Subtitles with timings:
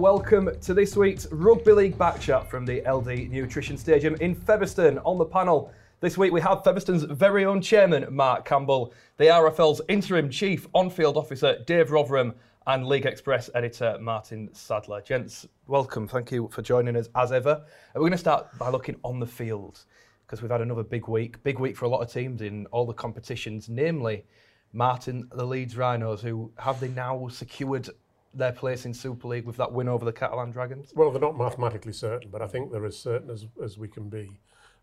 [0.00, 4.96] Welcome to this week's Rugby League back chat from the LD Nutrition Stadium in Featherstone.
[5.00, 9.82] On the panel this week we have Featherstone's very own chairman, Mark Campbell, the RFL's
[9.88, 12.32] interim chief on-field officer, Dave Rotherham,
[12.66, 15.02] and League Express editor, Martin Sadler.
[15.02, 16.08] Gents, welcome.
[16.08, 17.62] Thank you for joining us as ever.
[17.94, 19.84] We're going to start by looking on the field
[20.24, 21.42] because we've had another big week.
[21.42, 24.24] Big week for a lot of teams in all the competitions, namely
[24.72, 27.90] Martin, the Leeds Rhinos, who have they now secured
[28.34, 30.92] their place in Super League with that win over the Catalan Dragons?
[30.94, 34.08] Well, they're not mathematically certain, but I think they're as certain as, as we can
[34.08, 34.30] be.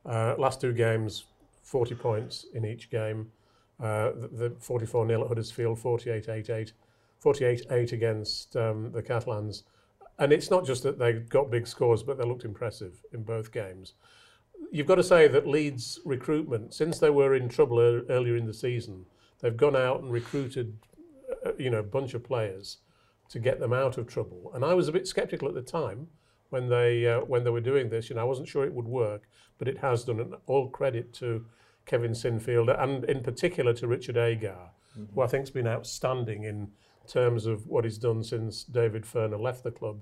[0.06, 1.26] Uh, last two games,
[1.64, 3.32] 40 points in each game.
[3.80, 6.74] Uh, the, the 44 0 at Huddersfield, 48 8 8,
[7.20, 9.64] 48 8 against um, the Catalans.
[10.20, 13.52] And it's not just that they got big scores, but they looked impressive in both
[13.52, 13.94] games.
[14.72, 18.48] You've got to say that Leeds recruitment, since they were in trouble er- earlier in
[18.48, 19.06] the season,
[19.40, 20.80] they've gone out and recruited,
[21.46, 22.78] uh, you know, a bunch of players
[23.30, 24.52] to get them out of trouble.
[24.54, 26.08] And I was a bit sceptical at the time
[26.50, 28.10] when they uh, when they were doing this.
[28.10, 30.20] You know, I wasn't sure it would work, but it has done.
[30.20, 31.46] And all credit to
[31.86, 35.14] Kevin Sinfield and in particular to Richard Agar, mm-hmm.
[35.14, 36.70] who I think has been outstanding in
[37.08, 40.02] terms of what he's done since David Furner left the club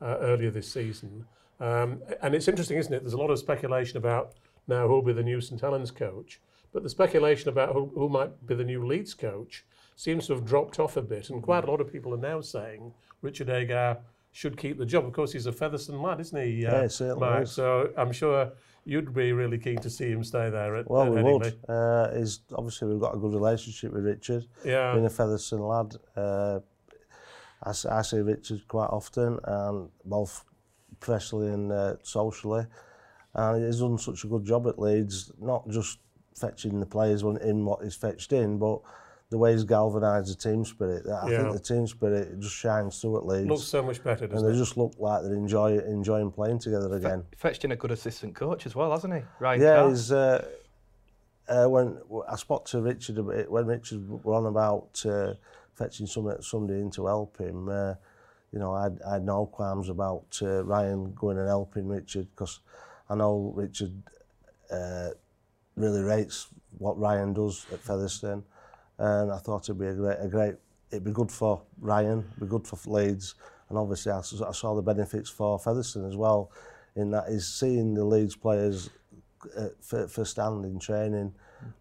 [0.00, 1.26] uh, earlier this season.
[1.60, 3.00] Um, and it's interesting, isn't it?
[3.00, 4.34] There's a lot of speculation about
[4.66, 6.40] now who'll be the new St Helens coach,
[6.72, 9.64] but the speculation about who, who might be the new Leeds coach
[9.96, 11.30] seems to have dropped off a bit.
[11.30, 13.98] And quite a lot of people are now saying Richard Agar
[14.30, 15.06] should keep the job.
[15.06, 16.66] Of course, he's a Featherstone lad, isn't he?
[16.66, 17.20] Uh, yeah, certainly.
[17.20, 17.42] Mark?
[17.44, 17.52] Is.
[17.52, 18.52] So I'm sure
[18.84, 20.76] you'd be really keen to see him stay there.
[20.76, 21.58] At, well, at we would.
[21.68, 24.46] Uh, is obviously, we've got a good relationship with Richard.
[24.64, 24.92] Yeah.
[24.92, 26.60] Being a Featherstone lad, uh,
[27.64, 30.44] I, I see Richard quite often, and both
[31.00, 32.66] professionally and uh, socially.
[33.34, 35.98] And he's done such a good job at Leeds, not just
[36.34, 38.80] fetching the players in what he's fetched in, but
[39.30, 41.04] the way he's galvanised the team spirit.
[41.06, 41.38] I yeah.
[41.42, 43.48] think the team spirit just shines through at Leeds.
[43.48, 44.62] Looks so much better, doesn't and they it?
[44.62, 47.24] just look like they're enjoy, enjoying playing together again.
[47.32, 49.22] Fe- fetched in a good assistant coach as well, hasn't he?
[49.40, 49.88] Ryan Yeah, Carr.
[49.88, 50.12] he's.
[50.12, 50.46] Uh,
[51.48, 51.98] uh, when
[52.28, 55.34] I spoke to Richard when Richard were on about uh,
[55.74, 57.94] fetching some, somebody in to help him, uh,
[58.52, 62.60] you know, I had no qualms about uh, Ryan going and helping Richard because
[63.08, 63.92] I know Richard
[64.72, 65.10] uh,
[65.76, 66.48] really rates
[66.78, 68.42] what Ryan does at Featherstone
[68.98, 70.54] and I thought it'd be a great, a great
[70.90, 73.34] it'd be good for Ryan, it'd be good for Leeds,
[73.68, 76.50] and obviously I, I saw the benefits for Featherstone as well,
[76.94, 78.90] in that is seeing the Leeds players
[79.56, 81.32] uh, for, for standing training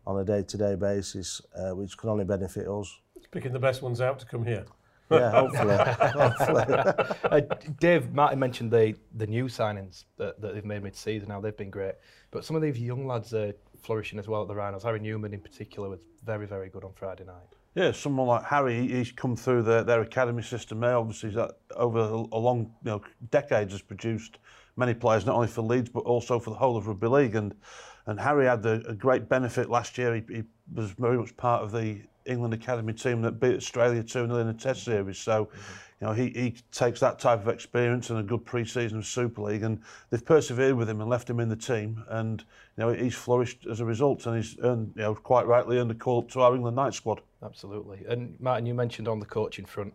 [0.05, 3.01] on a day-to-day -day basis, uh, which can only benefit us.
[3.15, 4.65] It's picking the best ones out to come here.
[5.11, 5.77] Yeah, hopefully.
[5.77, 6.65] hopefully.
[7.23, 7.41] uh,
[7.79, 11.29] Dave, Martin mentioned the the new signings that, that they've made mid-season.
[11.29, 11.95] Now they've been great,
[12.31, 14.83] but some of these young lads are flourishing as well at the Rhinos.
[14.83, 17.47] Harry Newman, in particular, was very, very good on Friday night.
[17.75, 20.95] Yeah, someone like Harry, he's come through their, their academy system there.
[20.95, 23.01] Obviously, that over a long you know
[23.31, 24.37] decades has produced
[24.77, 27.35] many players, not only for Leeds but also for the whole of rugby league.
[27.35, 27.53] And
[28.07, 30.15] and Harry had a, a great benefit last year.
[30.15, 30.43] He, he
[30.73, 34.53] was very much part of the England Academy team that beat Australia 2-0 in a
[34.53, 34.91] test mm-hmm.
[34.91, 35.17] series.
[35.17, 35.73] So, mm-hmm.
[36.01, 39.41] you know, he, he takes that type of experience and a good pre-season of Super
[39.41, 42.41] League and they've persevered with him and left him in the team and,
[42.77, 45.91] you know, he's flourished as a result and he's earned, you know, quite rightly earned
[45.91, 47.21] a call to our England night squad.
[47.43, 48.03] Absolutely.
[48.07, 49.93] And Martin, you mentioned on the coaching front,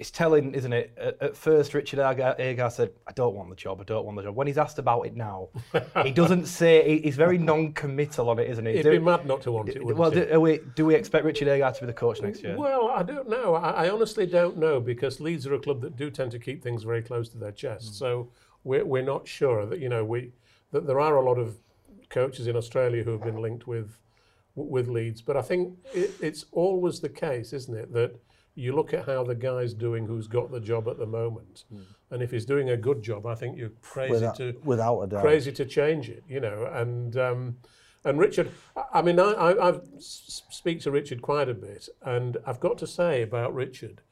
[0.00, 0.96] it's telling, isn't it?
[0.96, 3.82] At, at first, Richard Agar, Agar, said, "I don't want the job.
[3.82, 5.50] I don't want the job." When he's asked about it now,
[6.02, 7.00] he doesn't say.
[7.00, 8.76] He's very non-committal on it, isn't he?
[8.76, 9.84] He'd do, be mad not to want it.
[9.84, 12.56] Well, do we, do we expect Richard Agar to be the coach next year?
[12.56, 13.54] Well, I don't know.
[13.54, 16.62] I, I, honestly don't know because Leeds are a club that do tend to keep
[16.62, 17.92] things very close to their chest.
[17.92, 17.94] Mm.
[17.94, 18.30] So
[18.64, 20.32] we're, we're not sure that you know we
[20.72, 21.58] that there are a lot of
[22.08, 23.98] coaches in Australia who have been linked with
[24.54, 28.18] with Leeds, but I think it, it's always the case, isn't it, that
[28.54, 31.64] you look at how the guy's doing who's got the job at the moment.
[31.72, 31.84] Mm.
[32.10, 35.06] And if he's doing a good job, I think you're crazy without, to without a
[35.06, 35.22] doubt.
[35.22, 36.68] crazy to change it, you know.
[36.72, 37.56] And um,
[38.04, 38.50] and Richard,
[38.92, 42.86] I mean, I, I I've speak to Richard quite a bit, and I've got to
[42.86, 44.02] say about Richard,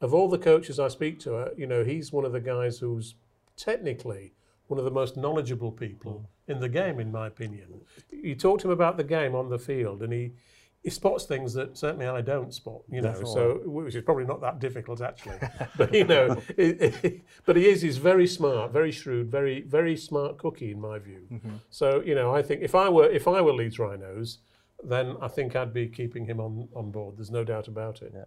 [0.00, 2.78] of all the coaches I speak to, uh, you know, he's one of the guys
[2.78, 3.16] who's
[3.56, 4.34] technically
[4.68, 6.54] one of the most knowledgeable people mm.
[6.54, 7.80] in the game, in my opinion.
[8.10, 10.32] You talk to him about the game on the field, and he
[10.82, 13.22] he spots things that certainly I don't spot, you know.
[13.24, 15.36] So, which is probably not that difficult actually,
[15.76, 17.82] but you know, it, it, but he is.
[17.82, 21.26] He's very smart, very shrewd, very very smart cookie in my view.
[21.30, 21.56] Mm-hmm.
[21.68, 24.38] So, you know, I think if I were if I were Leeds Rhinos,
[24.82, 27.18] then I think I'd be keeping him on on board.
[27.18, 28.12] There's no doubt about it.
[28.14, 28.24] Yeah.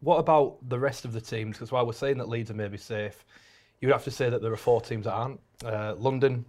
[0.00, 1.56] What about the rest of the teams?
[1.56, 3.24] Because while we're saying that Leeds are maybe safe,
[3.80, 5.40] you would have to say that there are four teams that aren't.
[5.64, 6.44] Uh, London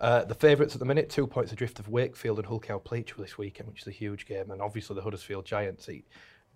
[0.00, 3.22] uh, the favourites at the minute, two points adrift of Wakefield and Hull Pleach for
[3.22, 5.88] this weekend, which is a huge game, and obviously the Huddersfield Giants.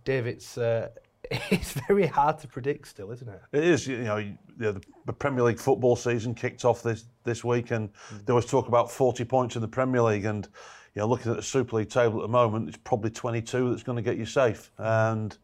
[0.04, 0.88] Dave, it's, uh,
[1.50, 3.40] it's very hard to predict still, isn't it?
[3.52, 7.42] It is, you know, you know, the- Premier League football season kicked off this this
[7.42, 7.90] week, and
[8.26, 10.46] there was talk about 40 points in the Premier League, and
[10.94, 13.82] you know, looking at the Super League table at the moment, it's probably 22 that's
[13.82, 15.36] going to get you safe, and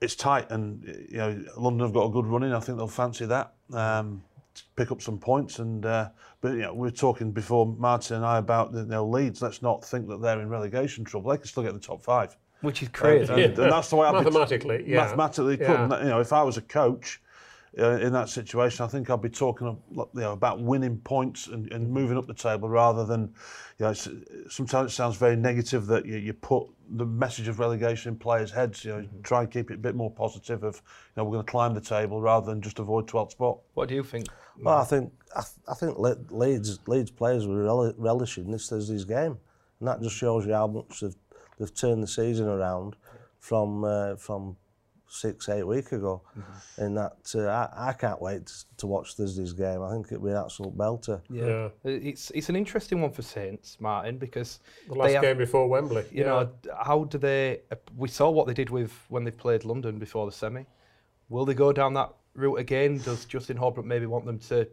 [0.00, 2.52] it's tight, and you know, London have got a good running.
[2.52, 4.35] I think they'll fancy that, um, to
[4.76, 6.08] pick up some points, and uh,
[6.40, 9.42] but you know, we were talking before Martin and I about the you know, Leeds.
[9.42, 11.30] Let's not think that they're in relegation trouble.
[11.30, 12.36] They can still get the top five.
[12.62, 13.32] Which is crazy.
[13.32, 14.96] And, and that's the way I Mathematically, yeah.
[15.04, 15.66] Mathematically, Yeah.
[15.66, 16.02] couldn't.
[16.04, 17.20] You know, if I was a coach
[17.78, 21.70] uh, in that situation, I think I'd be talking you know, about winning points and,
[21.70, 23.34] and moving up the table rather than,
[23.78, 23.92] you know,
[24.48, 28.50] sometimes it sounds very negative that you, you put the message of relegation in players'
[28.50, 28.82] heads.
[28.84, 29.20] You know, Mm-hmm.
[29.22, 30.62] try and keep it a bit more positive.
[30.64, 30.80] Of, you
[31.18, 33.58] know, we're going to climb the table rather than just avoid 12th spot.
[33.74, 34.28] What do you think?
[34.62, 38.68] Well, I think I, th I think Le Leeds Leeds players were rel relishing this
[38.68, 39.38] Thursday's game,
[39.78, 41.16] and that just shows you how much they've,
[41.58, 42.96] they've turned the season around
[43.38, 44.56] from uh, from
[45.08, 46.22] six eight week ago.
[46.34, 46.84] Mm -hmm.
[46.84, 49.80] In that, uh, I, I can't wait to watch Thursday's game.
[49.86, 51.20] I think it'll be an absolute belter.
[51.30, 52.02] Yeah, yeah.
[52.06, 56.04] it's it's an interesting one for Saints, Martin, because the last have, game before Wembley.
[56.10, 56.28] You yeah.
[56.28, 56.48] know,
[56.86, 57.62] how do they?
[57.96, 60.64] We saw what they did with when they played London before the semi.
[61.28, 62.98] Will they go down that route again?
[62.98, 64.68] Does Justin Holbrook maybe want them to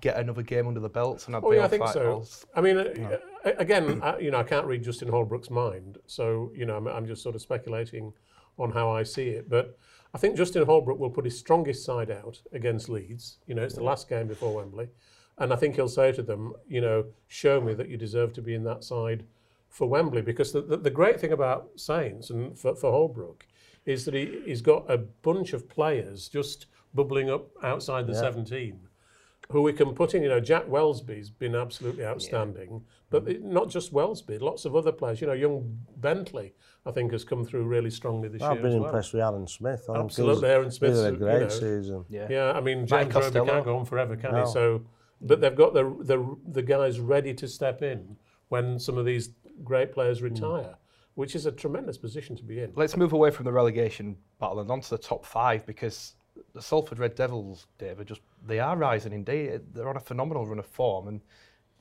[0.00, 2.12] get another game under the belts and have Oh yeah, I think so.
[2.12, 2.46] balls?
[2.54, 6.50] I mean, uh, uh, again, I, you know, I can't read Justin Holbrook's mind, so
[6.54, 8.12] you know, I'm, I'm just sort of speculating
[8.58, 9.48] on how I see it.
[9.48, 9.78] But
[10.14, 13.38] I think Justin Holbrook will put his strongest side out against Leeds.
[13.46, 14.88] You know, it's the last game before Wembley,
[15.38, 18.42] and I think he'll say to them, you know, show me that you deserve to
[18.42, 19.24] be in that side
[19.68, 20.22] for Wembley.
[20.22, 23.46] Because the, the, the great thing about Saints and for, for Holbrook
[23.84, 26.66] is that he, he's got a bunch of players just
[26.96, 28.80] bubbling up outside the 17
[29.50, 30.22] who we can put in.
[30.22, 34.92] You know, Jack Welsby's been absolutely outstanding, but it, not just Wellsby, lots of other
[34.92, 35.20] players.
[35.20, 36.54] You know, young Bentley,
[36.84, 38.50] I think, has come through really strongly this year.
[38.50, 38.86] I've been as well.
[38.86, 39.84] impressed with Aaron Smith.
[39.88, 42.04] I think Absolutely, he's, Aaron Smith's a- had a you great know, season.
[42.08, 42.26] Yeah.
[42.28, 44.44] Yeah, I mean, Mike James Roby can't go on forever, can No.
[44.44, 44.52] he?
[44.52, 44.82] So,
[45.20, 48.16] but they've got the, the the guys ready to step in
[48.48, 49.30] when some of these
[49.62, 50.26] great players hmm.
[50.26, 50.74] retire,
[51.14, 52.72] which is a tremendous position to be in.
[52.74, 56.15] Let's move away from the relegation battle and onto the top five because
[56.56, 59.50] the Salford Red Devils, Dave, are just they are rising indeed.
[59.50, 61.20] Eh, they're on a phenomenal run of form and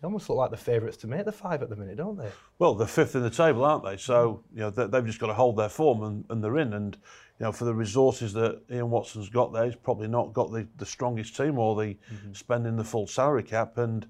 [0.02, 2.30] they almost look like the favourites to make the five at the minute, don't they?
[2.60, 3.96] Well, they're fifth in the table, aren't they?
[3.96, 6.74] So you know they, they've just got to hold their form, and, and they're in.
[6.74, 6.98] And
[7.40, 10.68] you know for the resources that Ian Watson's got there, he's probably not got the,
[10.78, 12.34] the strongest team or the mm-hmm.
[12.34, 13.78] spending the full salary cap.
[13.78, 14.06] And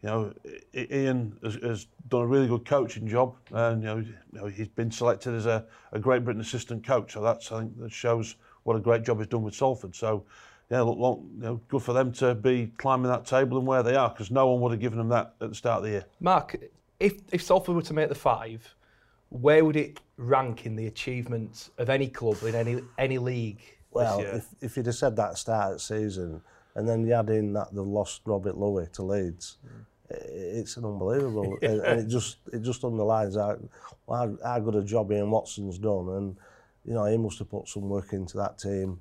[0.00, 0.32] you know
[0.72, 4.68] Ian has, has done a really good coaching job, and you know, you know he's
[4.68, 7.14] been selected as a, a Great Britain assistant coach.
[7.14, 9.94] So that's I think that shows what a great job he's done with Salford.
[9.94, 10.24] So,
[10.70, 13.82] yeah, look, long, you know, good for them to be climbing that table and where
[13.82, 15.90] they are because no one would have given them that at the start of the
[15.90, 16.04] year.
[16.20, 16.56] Mark,
[16.98, 18.74] if, if Salford were to make the five,
[19.28, 23.60] where would it rank in the achievements of any club in any any league?
[23.90, 26.40] Well, if, if you'd have said that at start of season,
[26.74, 29.84] and then you add in that they've lost Robert Lowey to Leeds, mm.
[30.10, 33.58] it's an unbelievable, and, and it just it just underlines how,
[34.08, 36.36] how good a job Ian Watson's done, and
[36.84, 39.00] you know he must have put some work into that team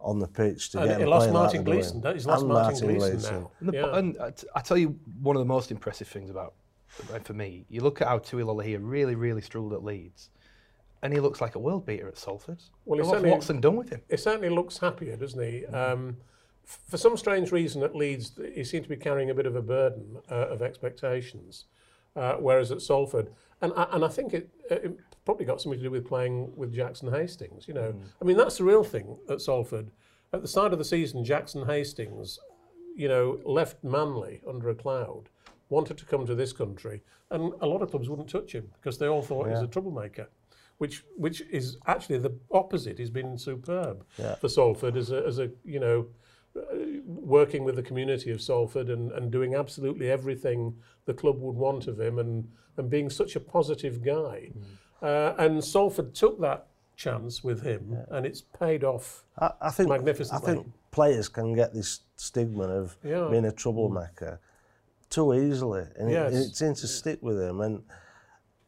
[0.00, 1.74] on the pitch to And get he them lost playing like Martin they're.
[1.74, 2.02] Gleeson.
[2.14, 3.50] He's lost And Martin Gleeson now.
[3.60, 3.96] And, the, Yeah.
[3.98, 6.54] and I, t- I tell you, one of the most impressive things about
[7.22, 10.30] for me, you look at how Tui Lolohea really, really struggled at Leeds,
[11.02, 12.58] and he looks like a world beater at Salford.
[12.86, 14.00] Well, he And what's certainly- Watson done with him?
[14.08, 15.66] It certainly looks happier, doesn't he?
[15.66, 16.16] Um,
[16.64, 19.54] f- for some strange reason, at Leeds, he seemed to be carrying a bit of
[19.54, 21.66] a burden uh, of expectations,
[22.16, 23.30] uh, whereas at Salford,
[23.62, 26.74] and I, and I think it, it probably got something to do with playing with
[26.74, 27.68] Jackson Hastings.
[27.68, 28.00] You know, mm.
[28.20, 29.90] I mean that's the real thing at Salford.
[30.32, 32.38] At the start of the season, Jackson Hastings,
[32.94, 35.24] you know, left Manly under a cloud,
[35.68, 38.98] wanted to come to this country, and a lot of clubs wouldn't touch him because
[38.98, 40.28] they all thought he was a troublemaker.
[40.78, 42.98] Which, which is actually the opposite.
[42.98, 44.36] He's been superb Yeah.
[44.36, 46.06] for Salford as a, as a you know,
[47.06, 51.86] working with the community of Salford and, and doing absolutely everything the club would want
[51.86, 54.50] of him and, and being such a positive guy.
[55.02, 56.66] Uh, and Salford took that
[56.96, 59.24] chance with him and it's paid off.
[59.38, 63.28] I, I think I think players can get this stigma of Yeah.
[63.30, 64.40] being a troublemaker
[65.08, 66.32] too easily, and it, Yes.
[66.34, 67.60] it seems to stick with them.
[67.60, 67.82] And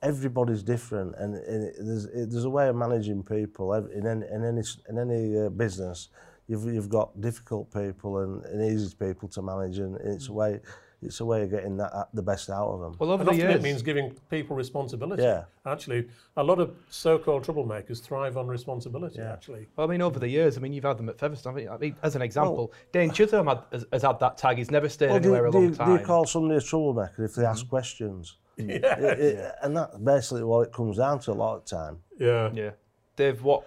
[0.02, 4.26] everybody's different, and, and it, there's it, there's a way of managing people in any
[4.26, 6.08] in any in any uh, business.
[6.52, 10.60] You've you've got difficult people and, and easy people to manage, and it's a way
[11.00, 12.94] it's a way of getting that uh, the best out of them.
[12.98, 15.22] Well, over And the often years, it means giving people responsibility.
[15.22, 15.44] Yeah.
[15.64, 19.66] Actually, a lot of so-called troublemakers thrive on responsibility, actually.
[19.76, 21.54] Well, I mean, over the years, I mean, you've had them at Featherstone.
[21.54, 21.70] haven't you?
[21.70, 24.58] I mean, as an example, Dane Chisholm had, has, has had that tag.
[24.58, 25.86] He's never stayed Well, do, anywhere a long you- time.
[25.88, 28.36] do you call somebody a troublemaker if they ask questions?
[28.58, 28.76] Yeah.
[28.98, 31.98] It- it- and that's basically what it comes down to a lot of time.
[32.18, 32.50] Yeah.
[32.52, 32.70] yeah,
[33.16, 33.66] Dave, what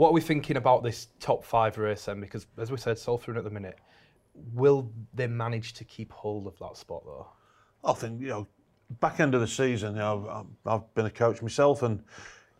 [0.00, 2.22] What are we thinking about this top five race then?
[2.22, 3.78] Because as we said, Salford at the minute.
[4.54, 7.26] Will they manage to keep hold of that spot though?
[7.84, 8.46] I think you know,
[9.00, 12.02] back end of the season, you know, I've, been a coach myself, and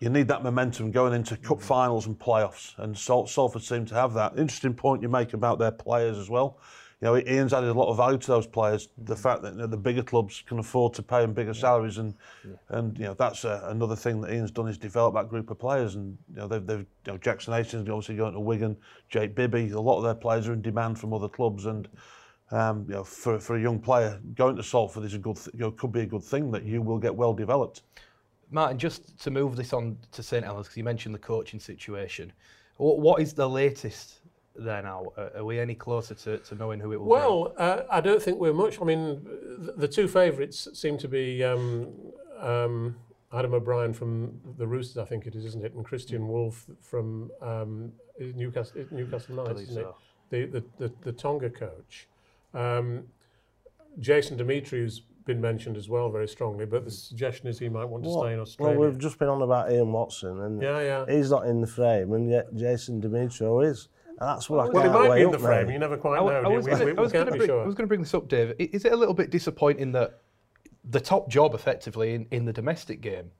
[0.00, 1.62] you need that momentum going into cup mm.
[1.62, 2.75] finals and playoffs.
[2.76, 4.37] And Sal- Salford seem to have that.
[4.37, 6.59] Interesting point you make about their players as well.
[7.00, 8.88] You know, Ian's added a lot of value to those players.
[8.99, 11.97] The fact that you know, the bigger clubs can afford to pay them bigger salaries,
[11.97, 12.14] and
[12.69, 15.59] and you know that's a, another thing that Ian's done is develop that group of
[15.59, 15.95] players.
[15.95, 18.76] And you know they've, they've you know, Jackson Hastings obviously going to Wigan,
[19.09, 19.71] Jake Bibby.
[19.71, 21.88] A lot of their players are in demand from other clubs, and
[22.50, 25.54] um, you know for, for a young player going to Salford is a good th-
[25.54, 27.80] you know could be a good thing that you will get well developed.
[28.50, 32.30] Martin, just to move this on to St Helens, because you mentioned the coaching situation.
[32.76, 34.20] What, what is the latest
[34.57, 35.12] there now?
[35.16, 37.11] Are, are we any closer to, to knowing who it will be?
[37.11, 38.80] Well, uh, I don't think we're much.
[38.80, 39.25] I mean,
[39.59, 41.88] the, the two favourites seem to be um,
[42.38, 42.97] um,
[43.33, 47.30] Adam O'Brien from the Roosters, I think it is, isn't it, and Kristian Woolf from
[47.40, 49.80] um, Newcastle, Newcastle Knights, isn't so.
[50.30, 50.52] it?
[50.52, 52.09] The, the, the, the Tonga coach.
[52.54, 53.04] Um,
[53.99, 57.85] Jason Demetriou, who's been mentioned as well very strongly, but the suggestion is he might
[57.85, 58.78] want to Well- stay in Australia.
[58.78, 61.04] Well, we've just been on about Ian Watson, and yeah, yeah.
[61.09, 63.88] he's not in the frame, and yet Jason Demetriou is.
[64.21, 65.67] And that's what I Well, he can't might be in the up, frame.
[65.69, 65.73] mate.
[65.73, 66.25] You never quite I, know.
[66.25, 67.62] wa- I was we, gonna- we, I was gonna be bring- sure.
[67.62, 68.55] I was going to bring this up, Dave.
[68.59, 70.21] Is it a little bit disappointing that
[70.91, 73.31] the top job, effectively, in, in the domestic game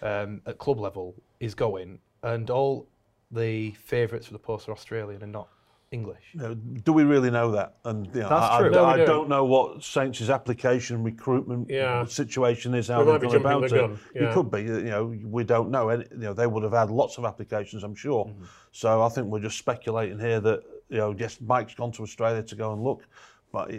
[0.00, 2.88] um, at club level is going, and all
[3.30, 5.48] the favourites for the post are Australian and not
[5.92, 6.24] English?
[6.32, 7.76] You know, do we really know that?
[7.84, 8.68] And you know, That's I, true.
[8.68, 9.06] I, No, I don't.
[9.06, 12.04] don't know what Saints' application recruitment Yeah.
[12.06, 12.88] situation is.
[12.88, 13.88] How We might they've be gone jumping about the it.
[13.88, 14.62] gun, It could be.
[14.62, 15.90] You know, we don't know.
[15.90, 18.24] Any- You know, they would have had lots of applications, I'm sure.
[18.24, 18.44] Mm-hmm.
[18.72, 22.42] So I think we're just speculating here that you know, yes, Mike's gone to Australia
[22.42, 23.06] to go and look,
[23.52, 23.70] but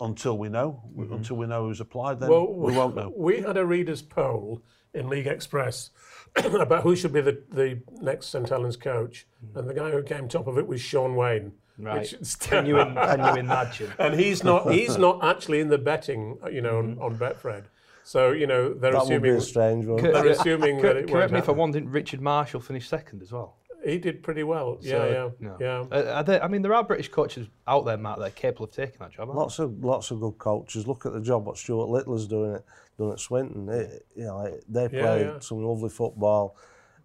[0.00, 3.12] until we know, until we know who's applied, then Well, we won't know.
[3.16, 4.62] We had a readers' poll
[4.94, 5.90] in League Express
[6.36, 10.28] about who should be the, the next St Helens coach, and the guy who came
[10.28, 11.52] top of it was Shaun Wane.
[11.78, 12.00] Right.
[12.00, 13.92] Which, can, you, can you imagine?
[13.98, 17.02] and he's not he's not actually in the betting, you know, on, mm.
[17.02, 17.64] on Betfred.
[18.04, 20.02] So you know they're that assuming strange one.
[20.02, 21.72] They're assuming that it correct me if I want.
[21.72, 23.56] Didn't Richard Marshall finish second as well?
[23.84, 24.78] He did pretty well.
[24.80, 25.56] So, yeah, yeah, no.
[25.90, 25.96] yeah.
[25.96, 28.72] Uh, there, I mean, there are British coaches out there, Matt, that are capable of
[28.72, 29.28] taking that job.
[29.30, 30.86] Lots of lots of good coaches.
[30.86, 32.64] Look at the job what Stuart Littler's doing it
[32.98, 33.68] done at Swinton.
[33.68, 35.38] It, you know, they play yeah, yeah.
[35.40, 36.56] some lovely football,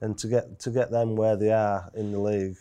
[0.01, 2.57] and to get to get them where they are in the league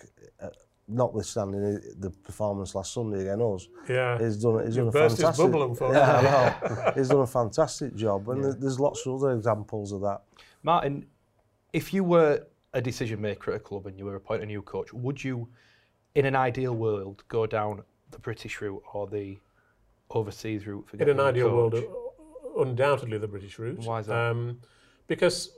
[0.89, 4.19] notwithstanding the performance last Sunday against us, yeah.
[4.19, 5.47] he's done, he's done a fantastic...
[5.81, 8.53] yeah, no, he's done a fantastic job, and yeah.
[8.59, 10.23] there's lots of other examples of that.
[10.63, 11.07] Martin,
[11.73, 14.63] if you were a decision maker at a club and you were appointing a new
[14.63, 15.49] coach, would you,
[16.15, 19.39] in an ideal world, go down the British route or the
[20.11, 21.85] overseas route for In an ideal coach?
[21.85, 23.79] world, undoubtedly the British route.
[23.81, 24.31] Why is that?
[24.31, 24.61] Um,
[25.07, 25.51] because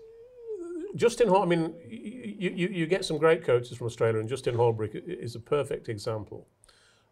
[0.97, 4.55] Justin Hall, I mean, you, you, you get some great coaches from Australia, and Justin
[4.55, 6.47] Holbrook is a perfect example.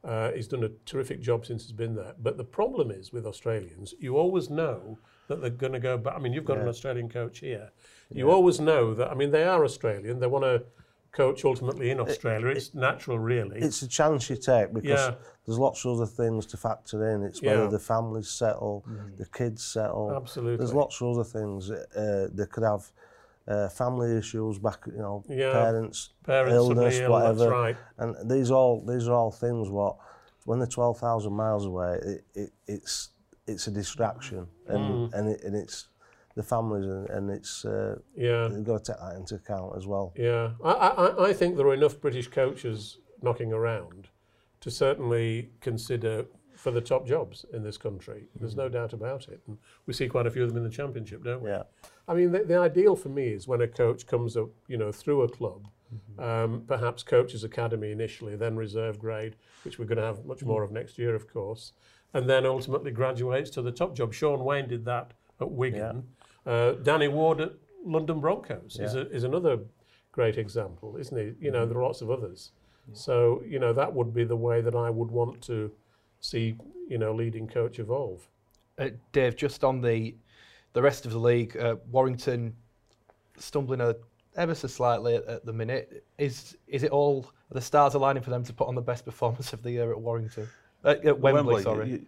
[0.04, 2.14] Uh, he's done a terrific job since he's been there.
[2.23, 6.14] But the problem is with Australians, you always know that they're going to go back.
[6.14, 7.71] I mean, you've got an Australian coach here.
[8.11, 10.21] You always know that, I mean, they are Australian.
[10.21, 10.62] They want to
[11.11, 12.49] coach ultimately in Australia.
[12.49, 13.59] It's natural, really.
[13.59, 15.14] It's a chance you take because Yeah.
[15.45, 17.25] there's lots of other things to factor in.
[17.25, 17.54] It's Yeah.
[17.54, 17.56] Mm.
[17.56, 18.85] whether the families settle,
[19.16, 20.12] the kids settle.
[20.14, 20.59] Absolutely.
[20.59, 21.71] There's lots of other things.
[21.71, 22.92] Uh, they could have
[23.48, 25.52] uh, family issues back, you know, Yeah.
[25.52, 27.50] parents, Parents illness, ill, that's whatever.
[27.50, 27.76] right.
[27.98, 29.96] And these all these are all things what
[30.44, 33.10] when they're twelve thousand miles away, it, it, it's
[33.46, 35.14] it's a distraction, and Mm.
[35.14, 35.88] and, it, and it's
[36.34, 38.48] the families and, and it's uh, Yeah.
[38.48, 40.12] you've got to take that into account as well.
[40.16, 44.08] Yeah, I, I, I think there are enough British coaches knocking around
[44.60, 46.26] to certainly consider
[46.56, 48.28] for the top jobs in this country.
[48.38, 49.40] There's no doubt about it.
[49.46, 51.50] And we see quite a few of them in the championship, don't we?
[51.50, 51.62] Yeah.
[52.08, 54.92] I mean, the, the ideal for me is when a coach comes up, you know,
[54.92, 55.66] through a club,
[56.18, 60.62] um, perhaps coaches academy initially, then reserve grade, which we're going to have much more
[60.62, 61.72] of next year, of course,
[62.14, 64.14] and then ultimately graduates to the top job.
[64.14, 66.04] Shaun Wane did that at Wigan.
[66.44, 67.52] Uh, Danny Ward at
[67.84, 69.58] London Broncos is, a, is another
[70.12, 71.44] great example, isn't he?
[71.44, 72.52] You know, there are lots of others.
[72.92, 75.72] So, you know, that would be the way that I would want to
[76.20, 76.56] see,
[76.88, 78.28] you know, leading coach evolve.
[78.78, 80.14] Uh, Dave, just on the
[80.76, 82.54] the rest of the league, uh, Warrington
[83.38, 83.97] stumbling a,
[84.37, 86.04] ever so slightly at, at the minute.
[86.18, 89.54] Is is it all the stars aligning for them to put on the best performance
[89.54, 90.47] of the year at Warrington?
[90.85, 91.92] Uh, at Wembley, sorry.
[91.92, 92.02] It,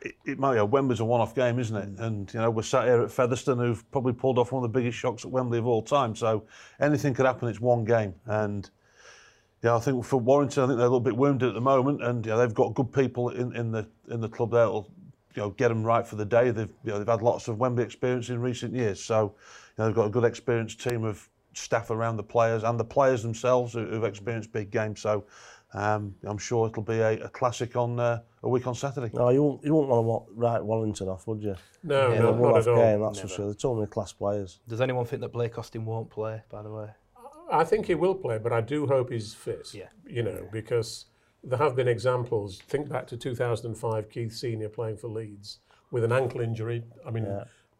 [0.00, 1.88] it, it might, you know, Wembley's a one-off game, isn't it?
[1.98, 4.78] And you know, we're sat here at Featherstone, who've probably pulled off one of the
[4.78, 6.14] biggest shocks at Wembley of all time.
[6.14, 6.44] So
[6.78, 7.48] anything could happen.
[7.48, 8.70] It's one game, and
[9.64, 12.00] yeah, I think for Warrington, I think they're a little bit wounded at the moment,
[12.04, 14.88] and yeah, they've got good people in, in the in the club there that'll
[15.34, 16.50] you know get them right for the day.
[16.50, 19.34] They've you know they've had lots of Wembley experience in recent years, so
[19.76, 22.84] you know, they've got a good experienced team of staff around the players and the
[22.84, 25.00] players themselves who, who've experienced big games.
[25.00, 25.24] So
[25.72, 29.10] um, I'm sure it'll be a, a classic on uh, a week on Saturday.
[29.12, 31.56] No, you won't, you wouldn't want to write Warrington off, would you?
[31.82, 32.76] No, Yeah, no, not off at all.
[32.76, 33.44] game, that's for sure.
[33.46, 34.60] They're totally class players.
[34.68, 36.88] Does anyone think that Blake Austin won't play, by the way?
[37.52, 39.74] I think he will play, but I do hope he's fit.
[39.74, 39.88] Yeah.
[40.06, 41.06] You know, because
[41.44, 42.60] there have been examples.
[42.68, 45.58] Think back to 2005, Keith Senior playing for Leeds
[45.90, 46.82] with an ankle injury.
[47.06, 47.24] I mean,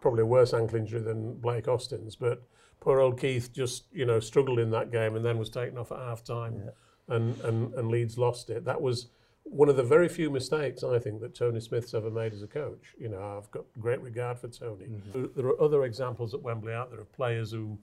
[0.00, 2.42] probably a worse ankle injury than Blake Austin's, but
[2.80, 5.90] poor old Keith just you know struggled in that game and then was taken off
[5.92, 6.62] at half time,
[7.09, 8.64] and, and and Leeds lost it.
[8.64, 9.06] That was
[9.44, 12.47] one of the very few mistakes I think that Tony Smith's ever made as a
[12.47, 12.94] coach.
[12.99, 14.87] You know, I've got great regard for Tony.
[15.12, 17.78] There- There are other examples at Wembley out there of players who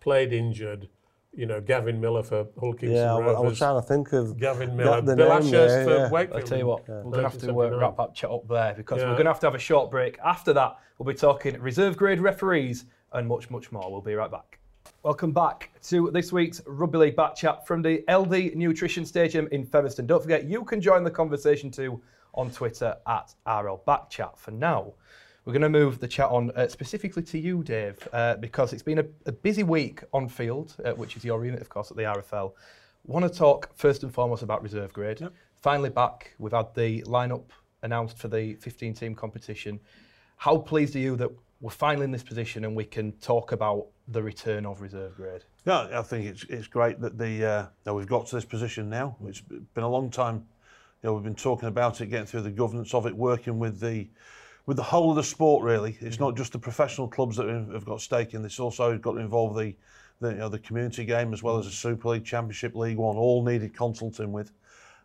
[0.00, 0.88] played injured.
[1.36, 4.12] You know, Gavin Miller for Hull Kingston Yeah, I, wa- I was trying to think
[4.14, 6.08] of Gavin Miller, the Bill name Ashurst there, for yeah.
[6.10, 6.40] Wakefield.
[6.42, 7.80] I'll tell you what, we're going to have to uh, 1979.
[7.80, 9.04] wrap up chat up there because Yeah.
[9.08, 10.18] we're going to have to have a short break.
[10.24, 13.90] After that, we'll be talking reserve grade referees and much, much more.
[13.92, 14.58] We'll be right back.
[15.02, 19.64] Welcome back to this week's Rugby League Back Chat from the LD Nutrition Stadium in
[19.66, 20.06] Featherstone.
[20.06, 22.00] Don't forget, you can join the conversation too
[22.34, 24.38] on Twitter at RL Back Chat.
[24.38, 24.94] For now,
[25.46, 28.82] we're going to move the chat on uh, specifically to you, Dave, uh, because it's
[28.82, 31.96] been a, a busy week on field, uh, which is your unit, of course, at
[31.96, 32.52] the RFL.
[33.06, 35.24] Want to talk first and foremost about reserve grade.
[35.54, 37.44] Finally back, we've had the lineup
[37.82, 39.78] announced for the 15-team competition.
[40.36, 43.86] How pleased are you that we're finally in this position and we can talk about
[44.08, 45.44] the return of reserve grade?
[45.64, 48.90] Yeah, I think it's it's great that the uh, that we've got to this position
[48.90, 49.16] now.
[49.24, 50.44] It's been a long time.
[51.02, 53.80] You know, we've been talking about it, getting through the governance of it, working with
[53.80, 54.08] the
[54.66, 55.64] with the whole of the sport.
[55.64, 56.20] Really, it's mm.
[56.20, 58.60] not just the professional clubs that have got stake in this.
[58.60, 59.74] Also, got to involve the
[60.20, 61.74] the, you know, the community game as well as the mm.
[61.74, 64.52] Super League, Championship, League One, all needed consulting with.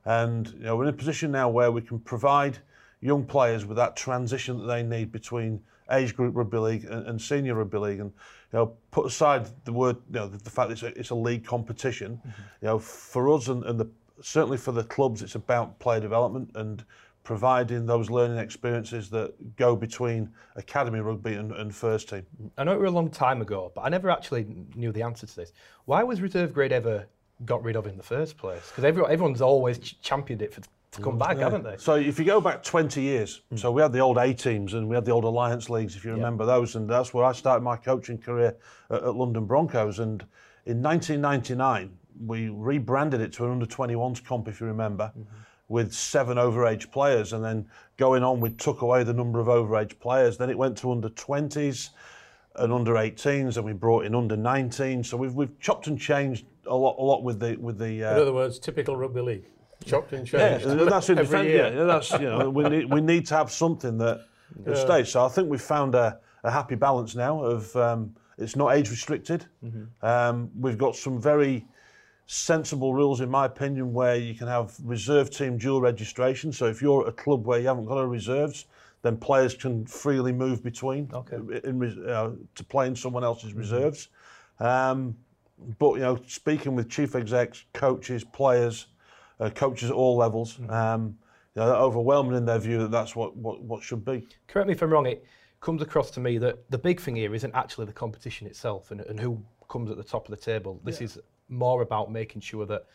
[0.06, 2.58] And you know, we're in a position now where we can provide
[3.02, 7.22] young players with that transition that they need between age group rugby league and, and
[7.22, 8.00] senior rugby league.
[8.00, 8.12] And
[8.54, 11.16] you know, put aside the word, you know, the, the fact it's a, it's a
[11.16, 12.18] league competition.
[12.18, 12.42] Mm-hmm.
[12.62, 13.90] You know, for us and, and the
[14.22, 16.84] certainly for the clubs, it's about player development and
[17.24, 22.26] providing those learning experiences that go between academy rugby and, and first team.
[22.58, 25.28] I know it was a long time ago, but I never actually knew the answer
[25.28, 25.54] to this.
[25.86, 27.06] Why was reserve grade ever
[27.46, 28.68] got rid of in the first place?
[28.70, 31.78] Because everyone, everyone's always ch- championed it for, to come back, haven't they?
[31.78, 33.56] So if you go back 20 years, hmm.
[33.56, 36.04] so we had the old A teams and we had the old Alliance leagues, if
[36.04, 38.58] you remember those, and that's where I started my coaching career
[38.90, 40.00] at, at London Broncos.
[40.00, 40.22] And
[40.66, 45.24] in 1999, we rebranded it to an under 21s comp, if you remember, mm-hmm.
[45.72, 47.34] With seven overage players.
[47.34, 47.66] And then
[47.98, 50.38] going on, we took away the number of overage players.
[50.38, 51.90] Then it went to under 20s
[52.58, 55.04] and under 18s, and we brought in under 19.
[55.06, 58.04] So we've, we've chopped and changed a lot, a lot with the with the.
[58.04, 59.46] Uh, In other words, typical rugby league.
[59.86, 60.66] Chopped and changed.
[60.66, 61.74] and that's in year.
[61.74, 64.26] Yeah, that's you know we need we need to have something that,
[64.66, 65.10] that stays.
[65.10, 68.92] So I think we've found a, a happy balance now of um, it's not age
[68.92, 69.46] restricted.
[70.04, 71.66] Um, we've got some very
[72.32, 76.54] sensible rules, in my opinion, where you can have reserve team dual registration.
[76.54, 78.68] So if you're at a club where you haven't got a reserves,
[79.02, 81.36] then players can freely move between Okay.
[81.66, 84.08] in, uh, to play in someone else's reserves.
[84.62, 85.14] Um,
[85.78, 88.86] but you know, speaking with chief execs, coaches, players,
[89.42, 91.18] uh, coaches at all levels, um,
[91.54, 94.26] you know, they're overwhelming in their view that that's what, what, what should be.
[94.48, 95.26] Correct me if I'm wrong, it
[95.60, 99.02] comes across to me that the big thing here isn't actually the competition itself and,
[99.02, 100.80] and who comes at the top of the table.
[100.86, 101.20] This is
[101.52, 102.86] more about making sure that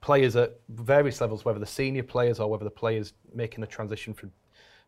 [0.00, 4.14] players at various levels, whether the senior players or whether the players making the transition
[4.14, 4.30] from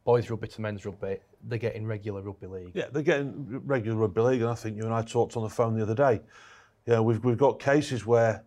[0.05, 2.71] boys rugby to men's rugby, they're getting regular rugby league.
[2.73, 5.49] Yeah, they're getting regular rugby league, and I think you and I talked on the
[5.49, 6.21] phone the other day.
[6.87, 8.45] Yeah, we've we've got cases where,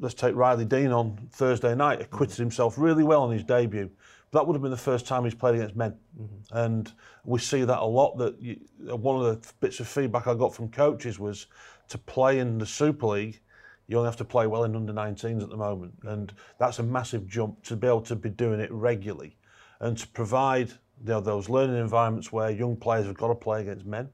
[0.00, 2.44] let's take Riley Dean on Thursday night, acquitted mm-hmm.
[2.44, 3.90] himself really well on his debut.
[4.30, 6.56] But that would have been the first time he's played against men, mm-hmm.
[6.56, 6.92] and
[7.24, 8.16] we see that a lot.
[8.18, 11.48] That you, one of the bits of feedback I got from coaches was
[11.88, 13.40] to play in the Super League.
[13.88, 16.82] You only have to play well in under 19s at the moment, and that's a
[16.82, 19.36] massive jump to be able to be doing it regularly,
[19.80, 23.62] and to provide you know, those learning environments where young players have got to play
[23.62, 24.10] against men,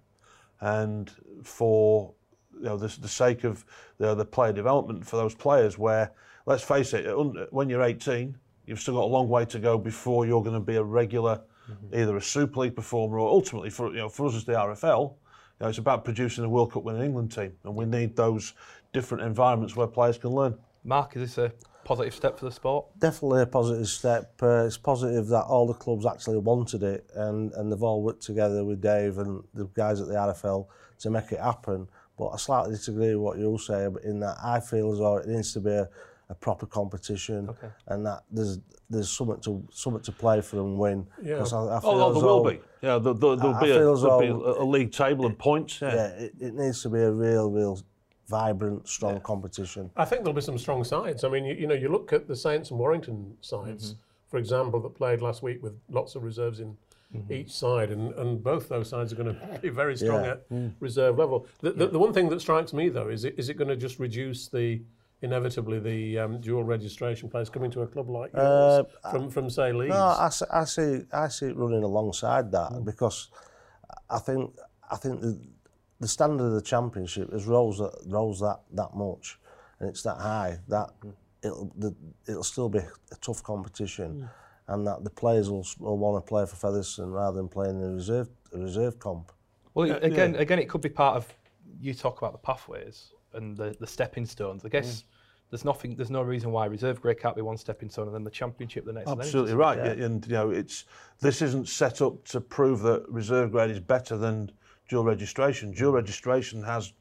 [0.60, 1.10] and
[1.42, 2.14] for
[2.56, 3.64] you know the, the sake of
[3.98, 6.12] the, the player development for those players, where
[6.46, 7.04] let's face it,
[7.52, 10.60] when you're 18, you've still got a long way to go before you're going to
[10.60, 11.96] be a regular, mm-hmm.
[11.96, 15.14] either a Super League performer or ultimately for you know for us as the RFL,
[15.60, 18.54] You know, it's about producing a World Cup winning England team, and we need those
[18.92, 20.56] different environments where players can learn.
[20.82, 21.52] Mark, is this a
[21.84, 22.86] positive step for the sport?
[22.98, 24.34] Definitely a positive step.
[24.42, 28.22] Uh, it's positive that all the clubs actually wanted it, and, and they've all worked
[28.22, 30.66] together with Dave and the guys at the RFL
[31.00, 31.88] to make it happen.
[32.18, 35.28] But I slightly disagree with what you say in that I feel as though it
[35.28, 35.88] needs to be a
[36.34, 37.68] a proper competition Okay.
[37.88, 38.58] and that there's
[38.90, 41.06] there's something to something to play for and win.
[41.22, 41.38] Yeah.
[41.38, 42.60] 'Cause I, I oh, feel Oh, there will though- be.
[42.82, 45.80] Yeah, there, there, there'll I be, a, there'll be a, league table and points.
[45.80, 45.94] Yeah.
[45.94, 47.78] Yeah, it, it needs to be a real, real
[48.28, 49.90] vibrant, strong competition.
[49.96, 51.24] I think there'll be some strong sides.
[51.24, 54.00] I mean, you, you know, you look at the Saints and Warrington sides, mm-hmm.
[54.28, 56.76] for example, that played last week with lots of reserves in
[57.14, 57.32] mm-hmm.
[57.32, 60.32] each side, and, and both those sides are going to be very strong Yeah.
[60.32, 60.72] at mm.
[60.80, 61.46] reserve level.
[61.60, 63.76] The, the, the one thing that strikes me, though, is it, is it going to
[63.76, 64.82] just reduce the
[65.22, 69.30] inevitably the um, dual registration players coming to a club like uh, yours uh, from,
[69.30, 69.94] from, say, Leeds?
[69.94, 72.84] No, I, I, see, I see it running alongside that mm.
[72.84, 73.30] because
[74.10, 74.54] I think,
[74.90, 75.40] I think the,
[76.00, 79.38] the standard of the championship is rose that, rose that, that much
[79.80, 81.10] and it's that high that hmm.
[81.42, 81.94] it'll, the,
[82.28, 84.22] it'll still be a tough competition.
[84.22, 84.30] Mm.
[84.74, 87.88] and that the players will, will want to play for Featherstone rather than playing the
[87.88, 89.32] reserve the reserve comp.
[89.74, 90.40] Well, again, yeah.
[90.40, 91.26] again, it could be part of
[91.80, 93.10] you talk about the pathways.
[93.34, 94.64] And the, the stepping stones.
[94.64, 95.04] I guess
[95.50, 95.94] there's nothing.
[95.94, 98.84] There's no reason why reserve grade can't be one stepping stone and then the championship
[98.84, 99.10] the next.
[99.10, 99.78] and Absolutely just- right.
[99.78, 100.84] Yeah, And you know, it's
[101.20, 104.50] this isn't set up to prove that reserve grade is better than
[104.88, 105.72] dual registration.
[105.72, 106.92] Dual registration has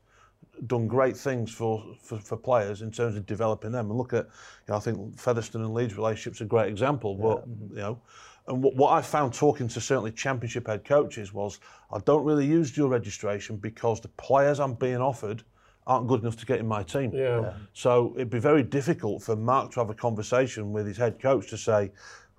[0.67, 3.89] done great things for, for, for players in terms of developing them.
[3.89, 4.31] And look at, you
[4.69, 7.15] know, I think Featherstone and Leeds relationship's a great example.
[7.15, 7.75] But mm-hmm.
[7.75, 8.01] you know,
[8.47, 11.59] and what, what I found talking to certainly championship head coaches was
[11.91, 15.43] I don't really use dual registration because the players I'm being offered
[15.85, 17.11] aren't good enough to get in my team.
[17.13, 17.41] Yeah.
[17.41, 17.53] yeah.
[17.73, 21.49] So it'd be very difficult for Mark to have a conversation with his head coach
[21.49, 21.91] to say,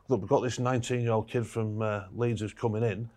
[0.09, 3.09] look, we've got this 19-year-old kid from uh, Leeds who's coming in.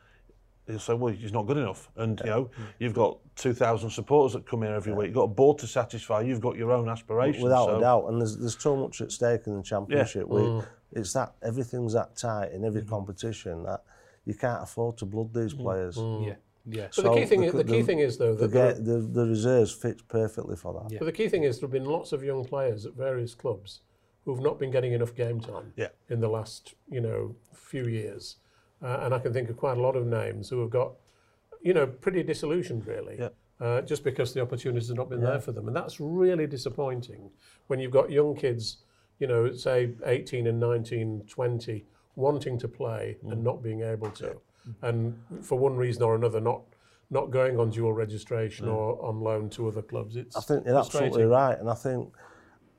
[0.68, 1.90] He'll say, well, he's not good enough.
[1.96, 2.26] And, yeah.
[2.26, 4.98] you know, you've got 2,000 supporters that come here every yeah.
[4.98, 5.08] week.
[5.08, 6.22] You've got a board to satisfy.
[6.22, 7.42] You've got your own aspirations.
[7.42, 7.78] Without so.
[7.78, 8.06] a doubt.
[8.08, 10.28] And there's, there's so much at stake in the championship.
[10.30, 10.36] Yeah.
[10.36, 10.68] We, mm.
[10.94, 12.90] It's that everything's that tight in every mm.
[12.90, 13.84] competition that
[14.26, 15.62] you can't afford to blood these mm.
[15.62, 15.96] players.
[15.96, 16.28] Mm.
[16.28, 16.34] Yeah.
[16.70, 16.88] Yeah.
[16.96, 18.74] But the key thing, the- is, the key the- thing is though The, that there-
[18.74, 20.98] ga- the, the reserves fits perfectly for that.
[21.00, 23.82] But the key thing is there have been lots of young players at various clubs
[24.26, 25.88] who've not been getting enough game time Yeah.
[26.10, 28.36] in the last, you know, few years.
[28.84, 30.94] Uh, and I can think of quite a lot of names who have got,
[31.62, 33.18] you know, pretty disillusioned really.
[33.20, 33.30] Yeah.
[33.60, 35.66] Uh, just because the opportunities have not been there for them.
[35.68, 37.32] And that's really disappointing
[37.68, 38.78] when you've got young kids,
[39.18, 43.32] you know, say 18 and 19, 20, wanting to play Mm.
[43.32, 44.40] and not being able to.
[44.82, 46.62] and for one reason or another not
[47.10, 48.74] not going on dual registration yeah.
[48.74, 50.16] or on loan to other clubs.
[50.18, 52.14] It's I think you're absolutely right, and I think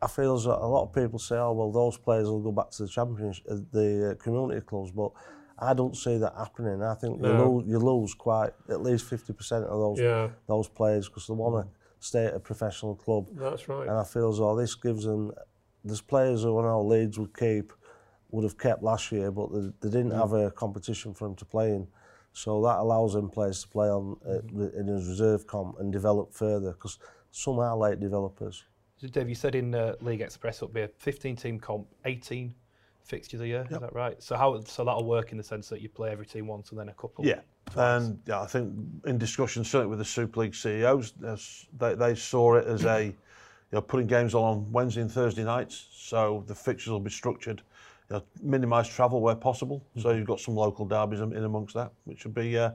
[0.03, 2.70] I feel that a lot of people say, oh well, those players will go back
[2.72, 5.12] to the champions, uh, the uh, community clubs, but
[5.59, 6.83] I don't see that happening.
[6.83, 7.29] I think no.
[7.29, 10.29] you, lose, you lose quite at least 50% of those yeah.
[10.46, 11.74] those players because they want to mm.
[11.98, 13.29] stay at a professional club.
[13.33, 13.88] That's right.
[13.88, 15.33] And I feel as though this gives them,
[15.85, 17.72] there's players who I know Leeds would keep,
[18.30, 21.44] would have kept last year, but they, they didn't have a competition for him to
[21.44, 21.86] play in.
[22.32, 26.32] So that allows him players to play on uh, in his reserve comp and develop
[26.32, 26.98] further because
[27.30, 28.64] some are late developers.
[29.00, 32.54] So Dave, you said in uh, League Express it'll be a 15-team comp, 18
[33.08, 33.66] fixtures a year.
[33.70, 34.22] Is that right?
[34.22, 34.60] So how?
[34.64, 36.94] So that'll work in the sense that you play every team once and then a
[36.94, 37.24] couple.
[37.24, 37.40] Yeah,
[37.76, 38.72] and yeah, I think
[39.06, 41.14] in discussion certainly with the Super League CEOs,
[41.78, 43.14] they, they saw it as a, you
[43.72, 47.62] know, putting games on Wednesday and Thursday nights, so the fixtures will be structured,
[48.10, 49.84] you know, minimise travel where possible.
[49.98, 52.70] So you've got some local derbies in in amongst that, which would be, uh,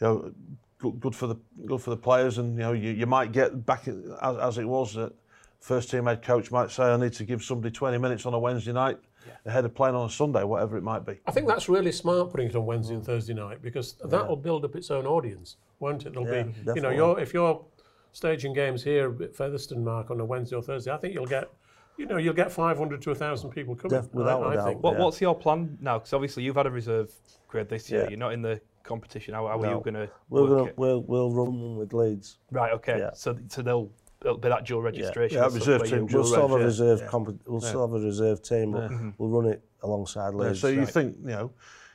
[0.00, 0.32] you know,
[0.78, 3.64] good, good for the good for the players, and you know, you, you might get
[3.64, 5.12] back as, as it was that
[5.60, 8.38] first team head coach might say, I need to give somebody 20 minutes on a
[8.38, 8.98] Wednesday night
[9.46, 11.18] ahead of playing on a Sunday, whatever it might be.
[11.26, 14.36] I think that's really smart putting it on Wednesday and Thursday night because that will
[14.36, 16.12] build up its own audience, won't it?
[16.12, 17.64] There'll Yeah, be, you know, you're, if you're
[18.12, 21.50] staging games here at Featherstone, Mark, on a Wednesday or Thursday, I think you'll get,
[21.96, 24.00] you know, you'll get 500 to 1,000 people coming.
[24.00, 24.82] Def- without I, I doubt, think.
[24.82, 25.04] What, yeah.
[25.04, 25.98] What's your plan now?
[25.98, 27.12] Because obviously you've had a reserve
[27.48, 28.02] grade this year.
[28.02, 28.10] Yeah.
[28.10, 29.34] You're not in the competition.
[29.34, 29.68] How, how no.
[29.68, 30.72] are you going to We're gonna.
[30.76, 32.38] We'll, we'll run with Leeds.
[32.50, 32.98] Right, okay.
[32.98, 33.10] Yeah.
[33.14, 33.90] So, so they'll
[34.22, 35.38] it'll be that dual registration.
[35.38, 36.02] Yeah, yeah reserve team.
[36.02, 37.00] You, dual we'll still have a reserve.
[37.00, 37.06] Yeah.
[37.06, 37.68] Comp- we'll yeah.
[37.68, 38.72] still have a reserve team.
[38.72, 39.10] But yeah.
[39.18, 40.62] We'll run it alongside Leeds.
[40.62, 41.52] Yeah, so you think you know,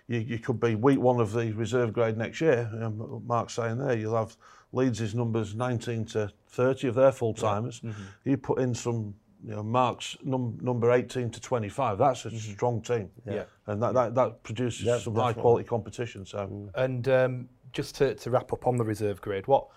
[0.08, 2.70] you, you could be week one of the reserve grade next year.
[2.82, 4.36] Um, Mark's saying there, you'll have
[4.72, 7.82] Leeds' numbers 19 to 30 of their full timers.
[7.84, 7.92] Yeah.
[7.92, 8.30] Mm-hmm.
[8.30, 12.38] You put in some you know, Mark's num number 18 to 25, that's a mm-hmm.
[12.38, 13.10] strong team.
[13.26, 13.44] Yeah.
[13.68, 15.34] And that, that, that produces yeah, some definitely.
[15.34, 16.26] high quality competition.
[16.26, 16.38] So.
[16.40, 16.70] Mm.
[16.76, 19.68] And um, just to, to wrap up on the reserve grade, what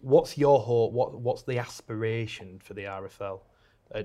[0.00, 3.40] what's your hope, what, what's the aspiration for the RFL?
[3.94, 4.02] Uh,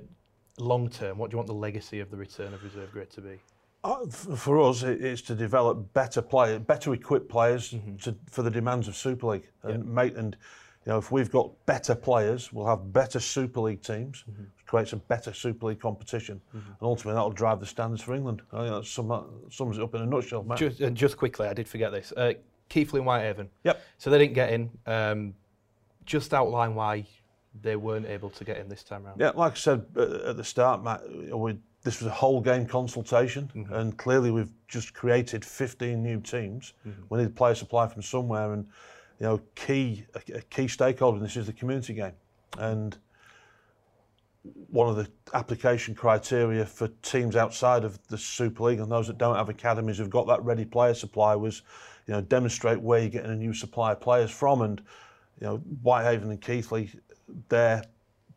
[0.58, 3.22] long term, what do you want the legacy of the return of reserve grade to
[3.22, 3.40] be?
[3.84, 8.04] Uh, for us, it's to develop better player, better equipped players mm -hmm.
[8.04, 9.86] to, for the demands of Super League and yep.
[9.86, 10.38] make and
[10.86, 14.94] you know if we've got better players, we'll have better Super League teams, which creates
[14.94, 18.42] a better Super League competition, and ultimately that'll drive the standards for England.
[18.52, 20.58] I think that sum, sums it up in a nutshell, Matt.
[20.58, 22.12] Just, and just quickly, I did forget this.
[22.16, 22.34] Uh,
[22.70, 23.50] Keighley and Whitehaven.
[23.64, 23.82] Yep.
[23.98, 24.70] So they didn't get in.
[24.86, 25.34] Um,
[26.06, 27.06] just outline why
[27.62, 29.20] they weren't able to get in this time round.
[29.20, 31.02] Yeah, like I said uh, at the start, Matt,
[31.36, 36.74] we, this was a whole game consultation, and clearly we've just created 15 new teams.
[37.10, 38.68] We need player supply from somewhere, and
[39.22, 42.14] you know, key a, a key stakeholder in this is the community game,
[42.58, 42.98] and
[44.72, 49.20] one of the application criteria for teams outside of the Super League and those that
[49.20, 51.62] don't have academies who've got that ready player supply was,
[52.08, 54.64] you know, demonstrate where you're getting a new supply of players from.
[54.64, 54.82] And,
[55.40, 56.90] you know, Whitehaven and Keighley,
[57.50, 57.84] their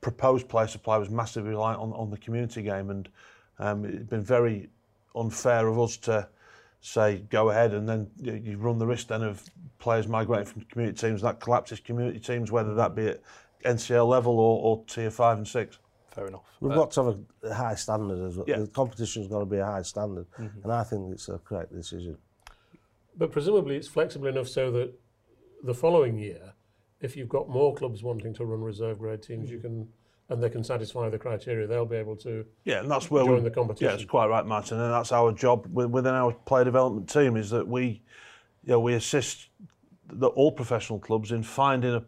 [0.03, 2.91] proposed player supply was massively reliant on, on the community game.
[2.91, 3.09] And
[3.59, 4.69] um, it's been very
[5.17, 6.29] unfair of us to
[6.85, 9.43] say go ahead and then you, you run the risk then of
[9.79, 13.21] players migrating from community teams that collapses community teams whether that be at
[13.65, 15.79] NCL level or, or tier five and six.
[16.11, 16.43] Fair enough.
[16.61, 17.19] We've Uh, got to have
[17.51, 18.45] a high standard as well.
[18.47, 18.59] Yeah.
[18.59, 22.19] The competition's got to be a high standard, and I think it's a correct decision.
[23.17, 24.93] But presumably it's flexible enough so that
[25.63, 26.53] the following year,
[27.01, 29.89] if you've got more clubs wanting to run reserve grade teams, you can,
[30.31, 33.37] and they can satisfy the criteria, they'll be able to Yeah, and that's where join
[33.37, 33.89] we the competition.
[33.89, 37.51] Yeah, it's quite right, Martin, and that's our job within our player development team is
[37.51, 38.03] that we,
[38.65, 39.49] you know, we assist
[40.09, 42.03] the, all professional clubs in finding a,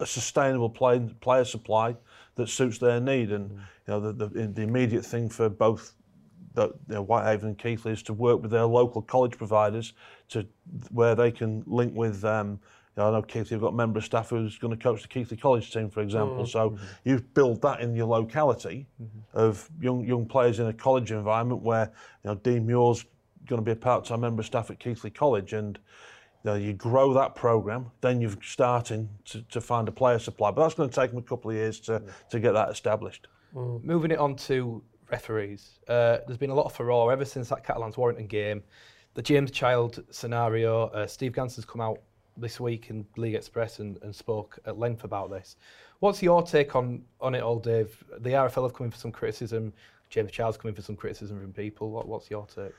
[0.00, 1.96] a sustainable play, player supply
[2.36, 5.94] that suits their need, and you know, the, the, the immediate thing for both
[6.54, 9.92] the, you know, Whitehaven and Keighley is to work with their local college providers
[10.28, 10.46] to
[10.90, 12.24] where they can link with.
[12.24, 12.60] Um,
[12.96, 15.02] you know, I know Keighley have got a member of staff who's going to coach
[15.02, 16.46] the Keighley College team, for example.
[16.46, 18.86] So you build that in your locality
[19.32, 21.90] of young young players in a college environment where
[22.22, 23.04] you know Dean Muir's
[23.46, 25.78] going to be a part-time member of staff at Keighley College, and
[26.44, 27.90] you, know, you grow that program.
[28.00, 31.18] Then you're starting to, to find a player supply, but that's going to take them
[31.18, 33.26] a couple of years to, to get that established.
[33.54, 37.64] Moving it on to referees, uh, there's been a lot of furore ever since that
[37.64, 38.62] Catalans Warrington game.
[39.14, 42.00] The James Child scenario, uh, Steve Ganson's come out
[42.36, 45.56] this week in League Express and, and spoke at length about this.
[46.00, 48.02] What's your take on, on it all, Dave?
[48.18, 49.72] The RFL have come in for some criticism.
[50.10, 51.90] James Child's come in for some criticism from people.
[51.90, 52.72] What, what's your take?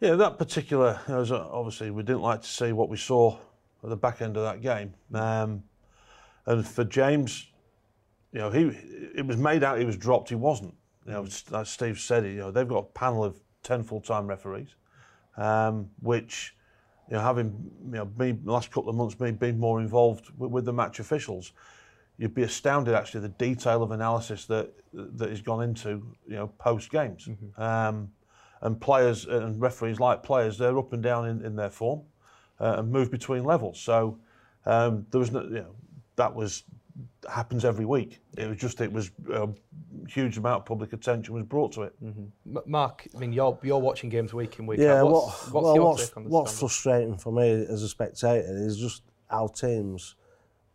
[0.00, 2.96] Yeah, that particular, you know, as, uh, obviously we didn't like to see what we
[2.96, 3.38] saw
[3.82, 4.94] at the back end of that game.
[5.14, 5.62] Um,
[6.44, 7.46] and for James,
[8.32, 8.64] you know, he
[9.14, 10.28] it was made out he was dropped.
[10.28, 10.74] He wasn't.
[11.06, 14.74] You know, as Steve said, you know, they've got a panel of ten full-time referees,
[15.36, 16.55] um, which,
[17.08, 20.50] you know, having you know, the last couple of months, me being more involved with,
[20.50, 21.52] with the match officials,
[22.18, 26.48] you'd be astounded actually the detail of analysis that that has gone into you know
[26.58, 27.28] post games.
[27.56, 28.10] Um,
[28.62, 32.02] and players and referees like players, they're up and down in, in their form
[32.60, 33.78] uh, and move between levels.
[33.78, 34.18] So
[34.64, 35.74] um, there was no, you know,
[36.16, 36.64] that was
[37.30, 38.20] happens every week.
[38.36, 39.48] It was just, it was a
[40.08, 41.94] huge amount of public attention was brought to it.
[42.02, 42.62] Mm -hmm.
[42.66, 45.10] Mark, I mean, you're, you're watching games week in, week yeah, out.
[45.10, 49.48] What's, what, what's well, what's, what's frustrating for me as a spectator is just our
[49.48, 50.16] teams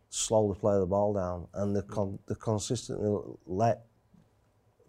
[0.08, 3.10] slowly play the ball down and they con they consistently
[3.46, 3.86] let,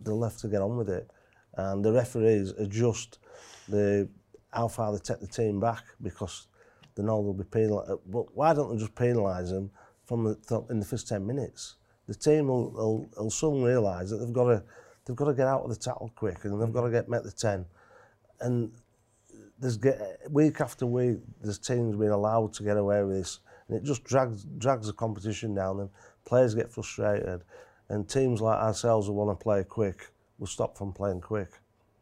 [0.04, 1.12] the left to get on with it.
[1.54, 3.20] And the referees adjust
[3.70, 4.10] the,
[4.50, 6.48] how far they take the team back because
[6.96, 7.92] they know they'll be penalised.
[8.06, 9.72] But why don't they just penalise them
[10.06, 11.76] from the th in the first 10 minutes.
[12.08, 14.64] The team will, will, will soon realise that they've got to
[15.06, 17.24] they've got to get out of the tackle quick and they've got to get met
[17.24, 17.66] the 10.
[18.42, 18.72] And
[19.60, 23.40] there's get, week after week, there's teams being allowed to get away with this.
[23.68, 25.90] And it just drags, drags the competition down and
[26.26, 27.44] players get frustrated.
[27.90, 31.52] And teams like ourselves who want to play quick will stop from playing quick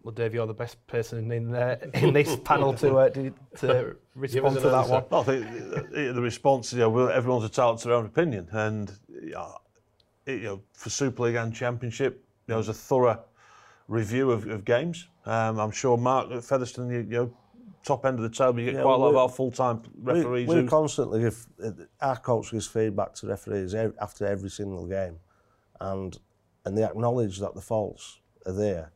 [0.03, 3.95] well, Dave, you're the best person in, uh, in this panel to, uh, to, to
[4.15, 4.91] respond to that answer.
[4.91, 5.03] one.
[5.09, 8.47] Well, I think the, the response you know, everyone's entitled to their own opinion.
[8.51, 9.57] And, you know,
[10.25, 13.23] it, you know, for Super League and Championship, there was a thorough
[13.87, 15.07] review of, of games.
[15.25, 17.33] Um, I'm sure Mark Featherstone, you, you know,
[17.85, 20.47] top end of the table, you get yeah, quite a lot of our full-time referees.
[20.47, 21.45] We, we're constantly, if,
[21.99, 25.17] our coach gives feedback to referees after every single game.
[25.79, 26.17] And,
[26.65, 28.91] and they acknowledge that the faults are there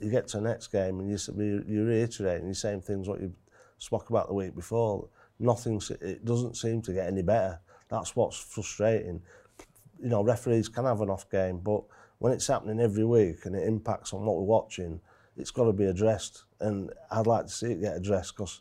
[0.00, 3.32] you get to the next game and you, you're reiterating the same things what you
[3.78, 5.08] spoke about the week before.
[5.38, 7.60] Nothing, it doesn't seem to get any better.
[7.88, 9.22] That's what's frustrating.
[10.02, 11.82] You know, referees can have an off game, but
[12.18, 15.00] when it's happening every week and it impacts on what we're watching,
[15.36, 16.44] it's got to be addressed.
[16.60, 18.60] And I'd like to see it get addressed because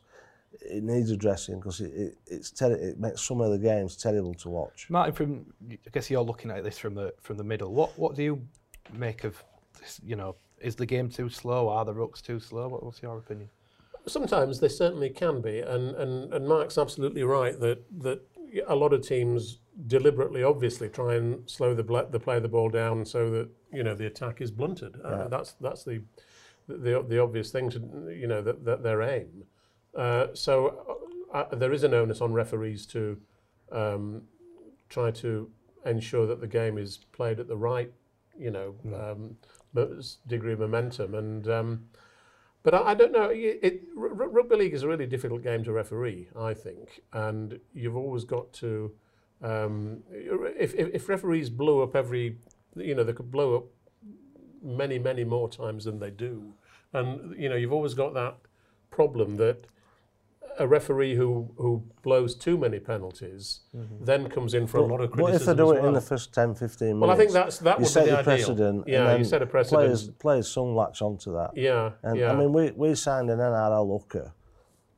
[0.62, 4.34] it needs addressing because it, it, it's ter- it makes some of the games terrible
[4.36, 4.88] to watch.
[4.90, 7.74] Martin, from I guess you're looking at this from the from the middle.
[7.74, 8.42] What what do you
[8.94, 9.44] make of
[9.80, 11.70] this, you know is the game too slow?
[11.70, 12.68] Are the rucks too slow?
[12.68, 13.50] What, what's your opinion?
[14.08, 18.22] Sometimes they certainly can be, and, and, and Mark's absolutely right that that
[18.68, 22.50] a lot of teams deliberately, obviously, try and slow the bl- the play of the
[22.50, 25.00] ball down so that you know the attack is blunted.
[25.04, 26.02] Uh, that's that's the,
[26.68, 29.44] the the obvious thing to you know that, that their aim.
[29.96, 31.00] Uh, so
[31.34, 33.20] uh, uh, there is an onus on referees to
[33.72, 34.24] um,
[34.90, 35.50] try to
[35.86, 37.92] ensure that the game is played at the right
[38.38, 39.36] you know um, mo-
[40.28, 41.48] degree of momentum and.
[41.48, 41.86] Um,
[42.62, 43.30] but I, I don't know.
[43.30, 47.96] It, it, rugby league is a really difficult game to referee, I think, and you've
[47.96, 48.92] always got to.
[49.42, 52.36] Um, if, if, if referees blew up every
[52.76, 53.66] you know, they could blow up
[54.62, 56.54] many, many more times than they do.
[56.94, 58.38] And, you know, you've always got that
[58.90, 59.66] problem that
[60.60, 64.04] a referee who, who blows too many penalties mm-hmm.
[64.04, 65.22] then comes in for a lot of criticism.
[65.22, 65.88] What if they do it well.
[65.88, 67.02] in the first 10, 15 minutes?
[67.02, 68.88] Well, I think that's that you would set be the precedent.
[68.88, 69.82] Yeah, you set a precedent.
[69.82, 71.52] Players, players soon latch onto that.
[71.56, 72.32] yeah, And yeah.
[72.32, 74.34] I mean, we, we signed an NRL hooker,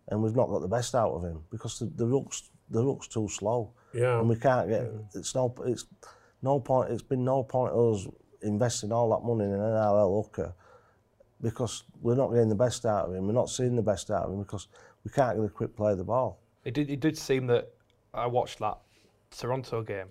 [0.08, 3.08] and we've not got the best out of him because the, the rook's the rook's
[3.08, 4.20] too slow, yeah.
[4.20, 4.90] and we can't get.
[5.14, 5.86] It's no it's
[6.42, 6.92] no point.
[6.92, 8.08] It's been no point of us
[8.42, 10.54] investing all that money in an NRL hooker
[11.42, 13.28] because we're not getting the best out of him.
[13.28, 14.68] We're not seeing the best out of him because
[15.04, 16.40] we can't really quick play the ball.
[16.64, 17.72] It did, it did seem that
[18.14, 18.78] I watched that
[19.36, 20.08] Toronto game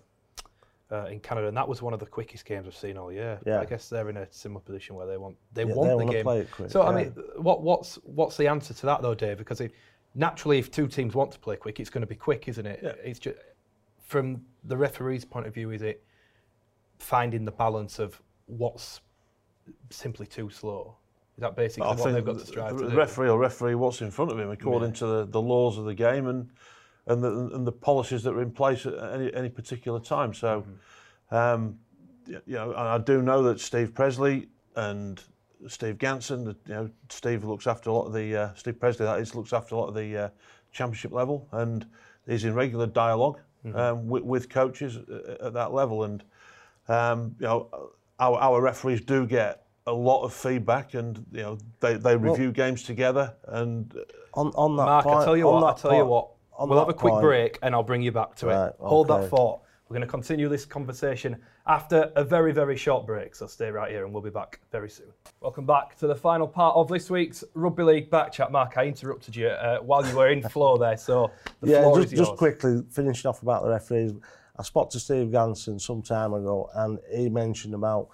[0.91, 3.39] uh, in Canada, and that was one of the quickest games I've seen all year.
[3.47, 3.61] Yeah.
[3.61, 6.13] I guess they're in a similar position where they want they Yeah, want they the
[6.13, 6.23] game.
[6.25, 9.39] play it quick, so I mean, what what's what's the answer to that though, Dave?
[9.39, 9.73] Because it,
[10.15, 12.81] naturally, if two teams want to play quick, it's going to be quick, isn't it?
[12.83, 12.93] Yeah.
[13.05, 13.39] It's just
[14.03, 16.03] from the referee's point of view, is it
[16.99, 19.01] finding the balance of what's
[19.91, 20.97] simply too slow?
[21.41, 22.97] Is that basically I what they've got to strive the to do?
[22.99, 25.95] referee will referee what's in front of him according to the, the laws of the
[25.95, 26.51] game and
[27.07, 30.35] and the, and the policies that are in place at any, any particular time.
[30.35, 30.67] So,
[31.31, 31.79] um,
[32.27, 35.23] you know, I do know that Steve Presley and
[35.67, 39.07] Steve Ganson, the, you know, Steve looks after a lot of the uh, Steve Presley
[39.07, 40.29] that is looks after a lot of the uh,
[40.73, 41.87] championship level and
[42.27, 43.39] is in regular dialog
[43.75, 46.23] um, with, with coaches at, at that level and
[46.89, 51.59] um, you know our, our referees do get a lot of feedback and you know
[51.81, 53.93] they, they review games together and
[54.35, 56.31] On on that Mark, point, I tell you what, I that tell you what.
[56.59, 58.77] We'll have a quick point- break and I'll bring you back to Right, it.
[58.79, 59.63] Hold that thought.
[59.89, 63.35] We're going to continue this conversation after a very, very short break.
[63.35, 65.09] So stay right here and we'll be back very soon.
[65.41, 68.53] Welcome back to the final part of this week's Rugby League back chat.
[68.53, 70.97] Mark, I interrupted you uh, while you were in flow there.
[70.97, 72.29] So the yeah, floor just, is yours.
[72.29, 74.13] just quickly finishing off about the referees.
[74.57, 78.11] I spoke to Steve Ganson some time ago, and he mentioned about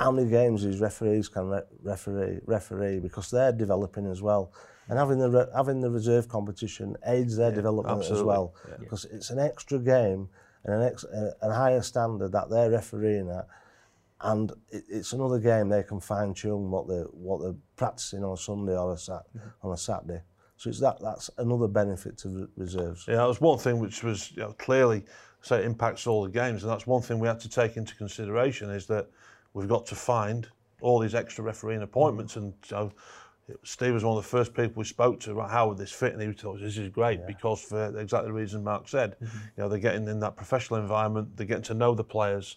[0.00, 4.52] how many games these referees can re- referee referee because they're developing as well,
[4.88, 8.26] and having the having the reserve competition aids their development as absolutely.
[8.26, 10.28] well because it's an extra game
[10.64, 13.46] and an ex- uh, a, a higher standard that they're refereeing at.
[14.22, 18.32] And it, it's another game they can fine tune what they what they're practicing on
[18.32, 19.66] a Sunday or a sat mm-hmm.
[19.66, 20.22] on a Saturday.
[20.56, 23.04] So it's that that's another benefit to re- reserves.
[23.06, 25.04] Yeah, that was one thing which was you know, clearly
[25.42, 27.94] so it impacts all the games, and that's one thing we had to take into
[27.96, 29.08] consideration is that
[29.54, 30.48] we've got to find
[30.80, 32.92] all these extra refereeing appointments, and so
[33.64, 36.12] Steve was one of the first people we spoke to about how would this fit,
[36.12, 39.28] and he told us this is great because for exactly the reason Mark said, you
[39.58, 42.56] know they're getting in that professional environment, they're getting to know the players,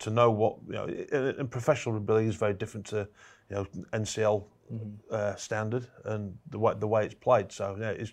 [0.00, 3.08] to know what you know, and professional rugby is very different to
[3.50, 4.44] you know NCL
[5.10, 7.52] uh, standard and the way the way it's played.
[7.52, 8.12] So yeah, it's,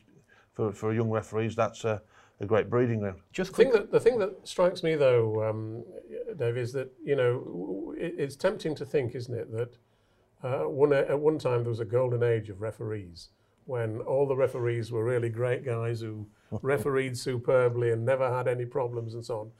[0.53, 2.01] for for young referees, that's a,
[2.43, 3.19] a great breeding ground.
[3.31, 5.83] Just The thing that the thing that strikes me though, um,
[6.37, 9.77] Dave, is that you know it, it's tempting to think, isn't it, that
[10.43, 13.29] uh, one at one time there was a golden age of referees
[13.65, 16.27] when all the referees were really great guys who
[16.61, 19.51] refereed superbly and never had any problems and so on.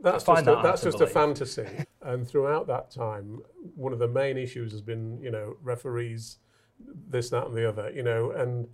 [0.00, 1.66] That's find just a, that's hard to just a fantasy.
[2.02, 3.40] and throughout that time,
[3.74, 6.38] one of the main issues has been you know referees,
[7.08, 7.90] this, that, and the other.
[7.90, 8.68] You know, and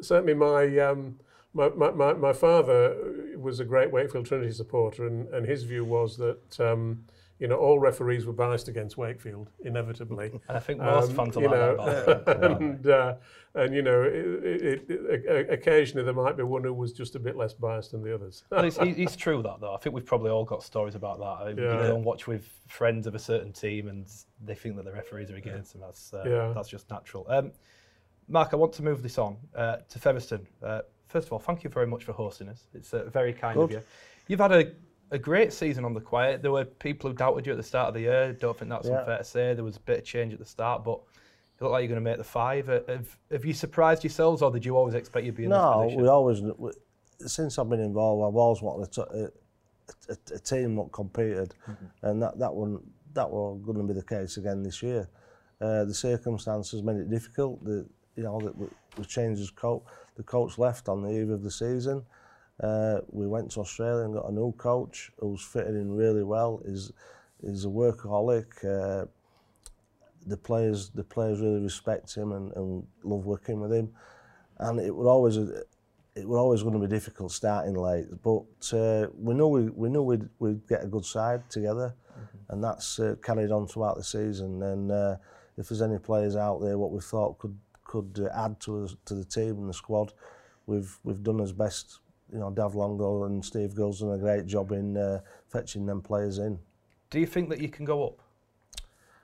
[0.00, 1.18] certainly my um,
[1.52, 2.96] my, my, my, my father
[3.36, 7.04] was a great Wakefield Trinity supporter, and, and his view was that um,
[7.38, 10.30] you know all referees were biased against Wakefield inevitably.
[10.48, 13.14] And I think most Um, fans are you know, and uh,
[13.54, 17.18] and you know, it, it, it, occasionally there might be one who was just a
[17.18, 18.44] bit less biased than the others.
[18.52, 19.74] It's, it's true that though.
[19.74, 21.46] I think we've probably all got stories about that.
[21.46, 21.88] I- You Yeah.
[21.88, 24.06] go and watch with friends of a certain team, and
[24.44, 25.80] they think that the referees are against them.
[25.80, 26.52] That's uh, Yeah.
[26.54, 27.26] that's just natural.
[27.28, 27.50] Um,
[28.28, 30.46] Mark, I want to move this on uh, to Featherstone.
[31.10, 32.66] Uh, first of all, thank you very much for hosting us.
[32.74, 33.82] It's uh, very kind of you.
[34.28, 34.72] You've had a,
[35.10, 36.42] a great season on the quiet.
[36.42, 38.32] There were people who doubted you at the start of the year.
[38.32, 39.00] Don't think that's Yeah.
[39.00, 39.54] unfair to say.
[39.54, 42.04] There was a bit of change at the start, but you look like you're going
[42.04, 42.68] to make the five.
[42.68, 45.82] Uh, have, have you surprised yourselves, or did you always expect you'd be in No,
[45.82, 45.96] this position?
[45.98, 46.70] No, we always we,
[47.26, 49.30] since I've been involved, I've always wanted
[50.08, 51.54] a team that competed,
[52.02, 52.80] and that that one
[53.12, 55.08] that was going to be the case again this year.
[55.60, 57.62] Uh, the circumstances made it difficult.
[57.64, 57.86] The
[58.20, 58.66] you know, that we,
[58.98, 59.82] we changed his coach.
[60.16, 62.04] The coach left on the eve of the season.
[62.62, 66.60] Uh, we went to Australia and got a new coach who's fitted in really well.
[66.66, 66.92] He's,
[67.40, 68.48] he's a workaholic.
[68.62, 69.06] Uh,
[70.26, 73.88] the players the players really respect him and, and love working with him.
[74.58, 75.38] And it would always
[76.14, 78.44] it were always going to be difficult starting late, but
[78.74, 82.52] uh, we knew we, we knew we'd, we'd get a good side together, mm-hmm.
[82.52, 84.62] and that's uh, carried on throughout the season.
[84.62, 85.16] And uh,
[85.56, 87.56] if there's any players out there, what we thought could
[87.90, 90.12] could uh, add to the, to the team and the squad.
[90.66, 91.98] We've we've done as best.
[92.32, 96.00] You know, Dav Longo and Steve Gill's done a great job in uh, fetching them
[96.00, 96.60] players in.
[97.10, 98.20] Do you think that you can go up?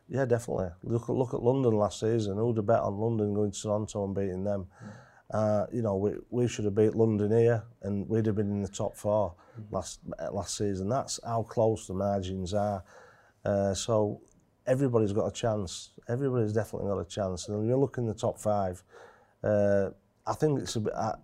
[0.08, 0.70] Yeah, definitely.
[0.82, 2.36] Look, look at London last season.
[2.36, 4.66] Who'd have bet on London going to Toronto and beating them?
[5.30, 8.62] Uh, you know, we, we should have beat London here and we'd have been in
[8.62, 9.34] the top four
[9.70, 10.00] last
[10.32, 10.88] last season.
[10.88, 12.82] That's how close the margins are.
[13.44, 14.20] Uh, so
[14.66, 17.48] everybody's got a chance everybody's definitely got a chance.
[17.48, 18.82] And when you look in the top five,
[19.42, 19.90] uh,
[20.26, 20.94] I think it's a bit.
[20.94, 21.14] I,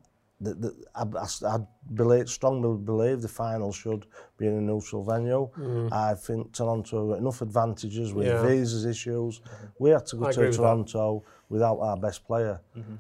[0.41, 1.59] the, the, I, I, I
[1.95, 4.07] believe, strongly believe the final should
[4.37, 5.49] be in a neutral venue.
[5.57, 5.93] Mm.
[5.93, 8.45] I think Toronto got enough advantages with yeah.
[8.45, 9.41] visas issues.
[9.79, 12.61] We had to go I to Toronto with without our best player.
[12.77, 12.97] Mm-hmm.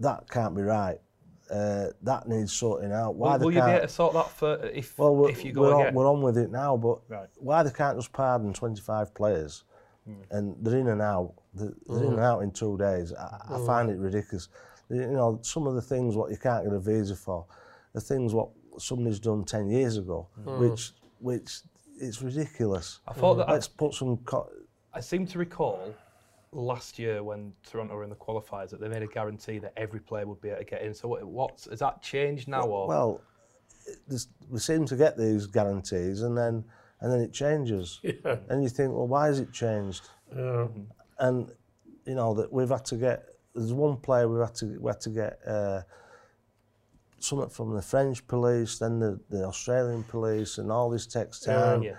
[0.00, 0.98] That can't be right.
[1.50, 3.14] Uh, that needs sorting out.
[3.14, 5.62] Why well, will you be able to sort that for if, well, if you go
[5.62, 5.94] we're on, again?
[5.94, 7.28] We're on with it now, but right.
[7.36, 9.64] why they can't just pardon 25 players
[10.30, 11.34] And they're in and out.
[11.54, 12.06] They're, they're mm.
[12.06, 12.24] in and mm.
[12.24, 13.12] out in two days.
[13.12, 13.66] I, I mm.
[13.66, 14.48] find it ridiculous.
[14.90, 17.46] You know, some of the things what you can't get a visa for,
[17.94, 20.58] the things what somebody's done 10 years ago, mm.
[20.58, 21.60] which, which
[22.00, 23.00] it's ridiculous.
[23.08, 23.46] I thought mm.
[23.46, 23.48] that...
[23.52, 24.18] Let's I, put some...
[24.92, 25.94] I seem to recall
[26.52, 30.00] last year when Toronto were in the qualifiers that they made a guarantee that every
[30.00, 30.94] player would be able to get in.
[30.94, 32.66] So what, what's, has that changed now?
[32.66, 32.88] Well, or?
[32.88, 33.20] well
[34.48, 36.64] we seem to get these guarantees and then
[37.04, 38.00] and then it changes.
[38.02, 38.36] Yeah.
[38.48, 40.08] And you think, well, why has it changed?
[40.34, 40.68] Yeah.
[41.18, 41.50] and
[42.06, 43.18] you know that we've had to get.
[43.54, 45.82] There's one player we had to we had to get uh,
[47.18, 51.82] something from the French police, then the, the Australian police, and all this takes time.
[51.82, 51.96] yeah.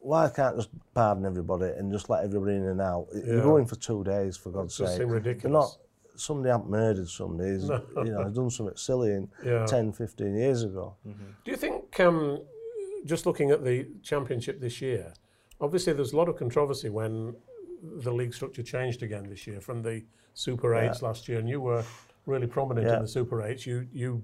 [0.00, 3.06] Why can't just pardon everybody and just let everybody in and out?
[3.14, 3.34] Yeah.
[3.34, 4.98] You're going for two days, for God's does sake.
[4.98, 5.52] They're ridiculous.
[5.52, 5.76] not.
[6.16, 7.50] Somebody hasn't murdered somebody.
[7.50, 9.66] He's, You know, done something silly in Yeah.
[9.66, 10.94] 10, 15 years ago.
[11.04, 12.40] Do you think, um,
[13.08, 15.12] just looking at the championship this year,
[15.60, 17.34] obviously there's a lot of controversy when
[17.82, 20.04] the league structure changed again this year from the
[20.34, 21.84] Super Eights last year, and you were
[22.26, 22.96] really prominent Yeah.
[22.96, 23.66] in the Super Eights.
[23.66, 24.22] You, you,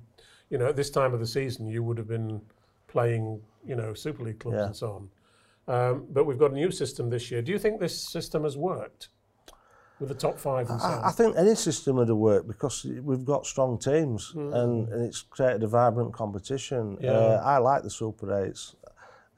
[0.51, 2.41] you know, at this time of the season, you would have been
[2.87, 4.67] playing, you know, Super League clubs Yeah.
[4.67, 5.09] and so on.
[5.67, 7.41] Um, but we've got a new system this year.
[7.43, 9.09] Do you think this system has worked
[10.01, 13.25] with the top five and I, I think any system would have worked because we've
[13.25, 14.55] got strong teams mm.
[14.55, 16.99] and, and it's created a vibrant competition.
[17.01, 17.13] Yeah.
[17.13, 18.75] Uh, I like the Super Eights.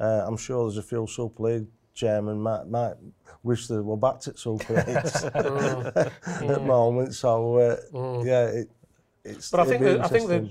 [0.01, 2.95] Uh, I'm sure there's a few Super League chairman might, might
[3.43, 5.87] wish they were back to Super Eights mm.
[5.97, 6.55] at mm.
[6.55, 7.15] the moment.
[7.15, 8.25] So uh, mm.
[8.25, 8.71] yeah, it,
[9.25, 9.51] it's.
[9.51, 10.51] But I think the, I think the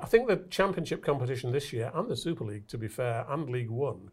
[0.00, 3.50] I think the Championship competition this year and the Super League, to be fair, and
[3.50, 4.10] League One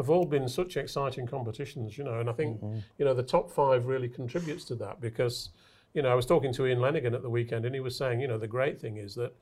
[0.00, 2.20] have all been such exciting competitions, you know.
[2.20, 2.78] And I think Mm-hmm.
[2.98, 5.50] you know the top five really contributes to that because
[5.94, 8.20] you know I was talking to Ian Lenagan at the weekend, and he was saying
[8.20, 9.32] you know the great thing is that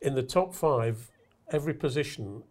[0.00, 1.10] in the top five,
[1.52, 2.42] every position.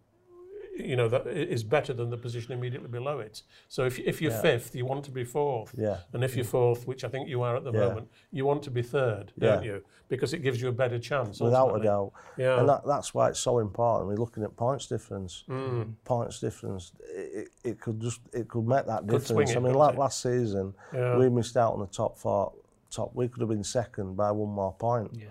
[0.78, 3.42] You know that is better than the position immediately below it.
[3.68, 4.40] So if, if you're Yeah.
[4.42, 5.98] fifth, you want to be fourth, Yeah.
[6.12, 7.80] and if you're fourth, which I think you are at the Yeah.
[7.88, 9.82] moment, you want to be third, don't you?
[10.08, 11.40] Because it gives you a better chance.
[11.40, 12.12] Without a doubt.
[12.36, 12.60] Yeah.
[12.60, 14.08] And that, that's why it's so important.
[14.08, 15.44] We're looking at points difference.
[15.48, 15.94] Mm.
[16.04, 16.92] Points difference.
[17.00, 19.50] It, it, it could just it could make that Could swing difference.
[19.50, 19.98] it, I mean, like it?
[20.00, 21.18] last season, Yeah.
[21.18, 22.52] we missed out on the top four.
[22.90, 25.10] Top, we could have been second by one more point.
[25.14, 25.26] Yeah.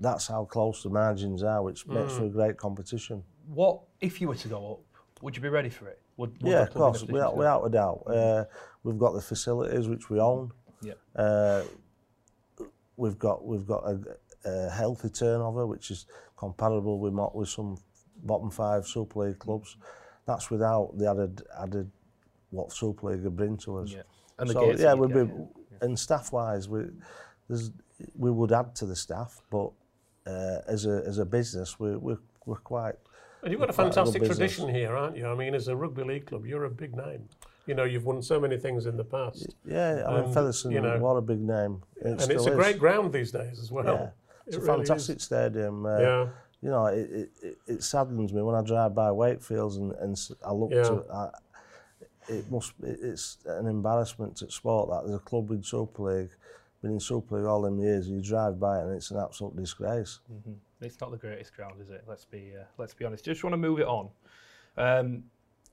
[0.00, 2.18] That's how close the margins are, which makes Mm.
[2.18, 3.24] for a great competition.
[3.46, 4.80] what if you were to go up?
[5.22, 6.00] Would you be ready for it?
[6.16, 8.04] Would, would yeah, of course, without, without a doubt.
[8.06, 8.40] Mm.
[8.40, 8.44] Uh,
[8.82, 10.50] we've got the facilities which we own.
[10.82, 10.94] Yeah.
[11.14, 11.62] Uh,
[12.96, 14.00] we've got we've got a,
[14.44, 17.78] a healthy turnover which is comparable with with some
[18.24, 19.76] bottom five Super League clubs.
[20.26, 21.90] That's without the added added
[22.50, 23.90] what Super League bring to us.
[23.90, 24.02] Yeah.
[24.38, 25.78] And the so, gates yeah, we'd get, be, yeah.
[25.82, 26.84] and staff wise we
[27.48, 27.70] there's
[28.16, 29.70] we would add to the staff but
[30.26, 32.94] uh, as a as a business we we're, we're quite
[33.42, 34.38] And you've got a a fantastic business.
[34.38, 35.26] tradition here, aren't you?
[35.26, 37.28] I mean, as a rugby league club, you're a big name.
[37.66, 39.54] You know, you've won so many things in the past.
[39.64, 40.04] yeah.
[40.06, 41.82] I mean, And, Featherstone, you know, what a big name.
[41.96, 42.56] It and it's a is.
[42.56, 43.84] great ground these days as well.
[43.84, 44.08] Yeah.
[44.46, 45.86] It's It a really fantastic stadium.
[45.86, 46.28] Uh, Yeah.
[46.60, 50.16] You know, it, it, it, saddens me when I drive by Wakefields and, and
[50.46, 50.82] I look Yeah.
[50.84, 51.30] to I,
[52.28, 56.30] it must it, it's an embarrassment to sport that there's a club in Super League,
[56.80, 58.08] been in Super League all them years.
[58.08, 60.20] You drive by it and it's an absolute disgrace.
[60.82, 62.04] It's not the greatest ground, is it?
[62.06, 63.24] Let's be uh, let's be honest.
[63.24, 64.08] Just want to move it on,
[64.76, 65.24] um,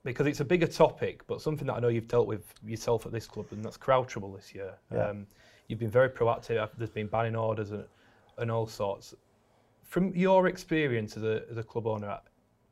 [0.03, 3.11] because it's a bigger topic, but something that I know you've dealt with yourself at
[3.11, 4.73] this club, and that's crowd trouble this year.
[4.93, 5.09] Yeah.
[5.09, 5.27] Um,
[5.67, 6.69] you've been very proactive.
[6.77, 7.85] There's been banning orders and,
[8.37, 9.15] and all sorts.
[9.83, 12.19] From your experience as a, as a club owner,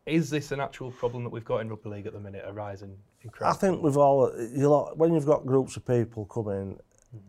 [0.06, 2.54] is this an actual problem that we've got in rugby league at the minute, a
[2.54, 2.96] rise in,
[3.32, 3.50] crowd?
[3.50, 6.80] I think we've all you lot, when you've got groups of people coming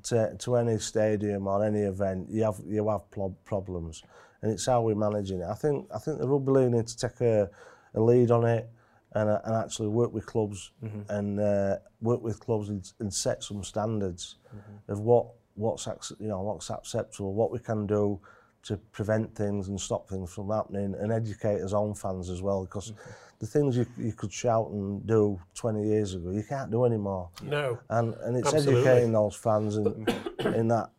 [0.05, 4.03] to, to any stadium or any event, you have you have plo- problems,
[4.43, 5.47] and it's how we're managing it.
[5.49, 7.51] I think I think the rugby league need to take a,
[7.95, 8.69] a lead on it
[9.13, 11.11] and, uh, and actually work with clubs mm-hmm.
[11.11, 14.93] and uh, work with clubs and, and set some standards mm-hmm.
[14.93, 15.87] of what what's
[16.21, 18.21] you know what's acceptable, what we can do
[18.63, 22.65] to prevent things and stop things from happening and educate us own fans as well
[22.65, 23.11] because mm-hmm.
[23.39, 27.31] the things you, you could shout and do 20 years ago you can't do anymore
[27.43, 28.83] no and and it's Absolutely.
[28.83, 30.09] educating those fans and
[30.41, 30.91] in, in that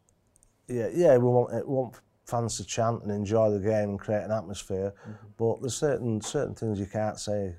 [0.67, 1.95] yeah yeah we want it we want
[2.29, 4.93] fans to chant and enjoy the game and create an atmosphere
[5.37, 7.55] but there's certain certain things you can't say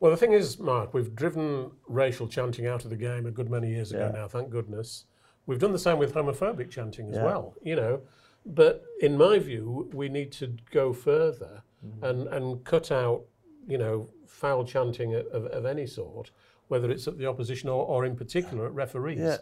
[0.00, 3.50] Well, the thing is, Mark, we've driven racial chanting out of the game a good
[3.50, 4.20] many years ago Yeah.
[4.20, 5.04] now, thank goodness.
[5.46, 7.24] We've done the same with homophobic chanting as Yeah.
[7.24, 8.00] well, you know.
[8.46, 12.04] But in my view, we need to go further Mm-hmm.
[12.04, 13.20] and, and cut out,
[13.66, 16.30] you know, foul chanting of, of, of any sort,
[16.68, 19.18] whether it's at the opposition or, or in particular at referees.
[19.18, 19.38] Yeah,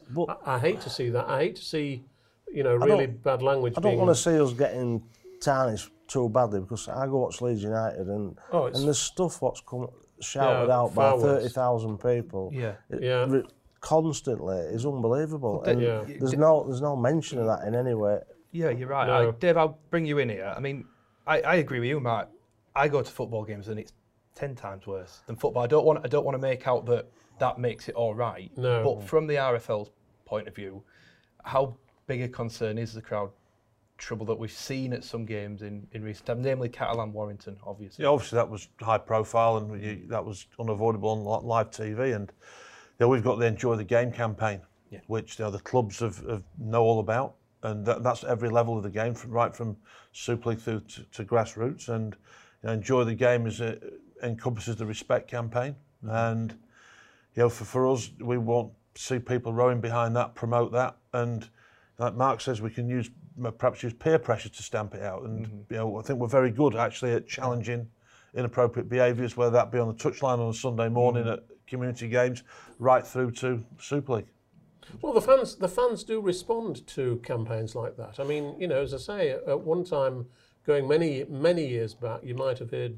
[0.47, 1.27] I, I hate to see that.
[1.29, 2.05] I hate to see,
[2.53, 3.99] you know, really bad language I don't being.
[4.05, 5.03] want to see us getting
[5.41, 9.61] tarnished too badly because I go watch Leeds United and Oh, and there's stuff what's
[9.61, 9.89] come
[10.21, 12.51] shouted Yeah, out by thirty thousand people.
[12.53, 12.75] Yeah.
[12.91, 13.27] It Yeah.
[13.29, 13.45] re-
[13.81, 15.63] constantly is unbelievable.
[15.65, 16.05] and yeah.
[16.07, 18.21] There's no there's no mention of that in any way.
[18.53, 19.07] Yeah, you're right.
[19.07, 19.29] No.
[19.29, 20.53] I, Dave, I'll bring you in here.
[20.57, 20.87] I mean,
[21.27, 22.29] I, I agree with you, Mark.
[22.75, 23.93] I go to football games and it's
[24.35, 25.63] ten times worse than football.
[25.63, 27.07] I don't want I don't want to make out that
[27.39, 28.51] that makes it all right.
[28.57, 28.83] No.
[28.83, 29.91] But from the RFL's
[30.25, 30.83] point of view,
[31.45, 31.77] how
[32.09, 33.31] big a concern is the crowd
[33.99, 38.05] trouble that we've seen at some games in, in recent times, namely Catalan Warrington, obviously.
[38.05, 42.17] Yeah, obviously that was high profile and you, that was unavoidable on live TV.
[42.17, 42.33] And
[42.99, 45.01] yeah, we've got the Enjoy the Game campaign, Yeah.
[45.07, 48.77] which you know, the clubs have, have know all about, and that, that's every level
[48.77, 49.77] of the game, from, right from
[50.13, 51.89] Super League through to, to grassroots.
[51.89, 52.17] And
[52.63, 53.79] you know, Enjoy the Game is a,
[54.23, 56.53] encompasses the respect campaign, and
[57.35, 60.97] you know, for, for us, we want to see people rowing behind that, promote that,
[61.13, 61.49] and
[61.99, 63.11] like Mark says, we can use
[63.59, 65.23] perhaps use peer pressure to stamp it out.
[65.23, 65.75] And mm-hmm.
[65.75, 67.89] you know, I think we're very good actually at challenging
[68.35, 71.35] inappropriate behaviours, whether that be on the touchline on a Sunday morning mm.
[71.35, 72.43] at community games,
[72.79, 74.27] right through to Super League.
[75.03, 78.19] Well, the fans the fans do respond to campaigns like that.
[78.19, 80.27] I mean, you know, as I say, at one time,
[80.67, 82.97] going many many years back, you might have heard,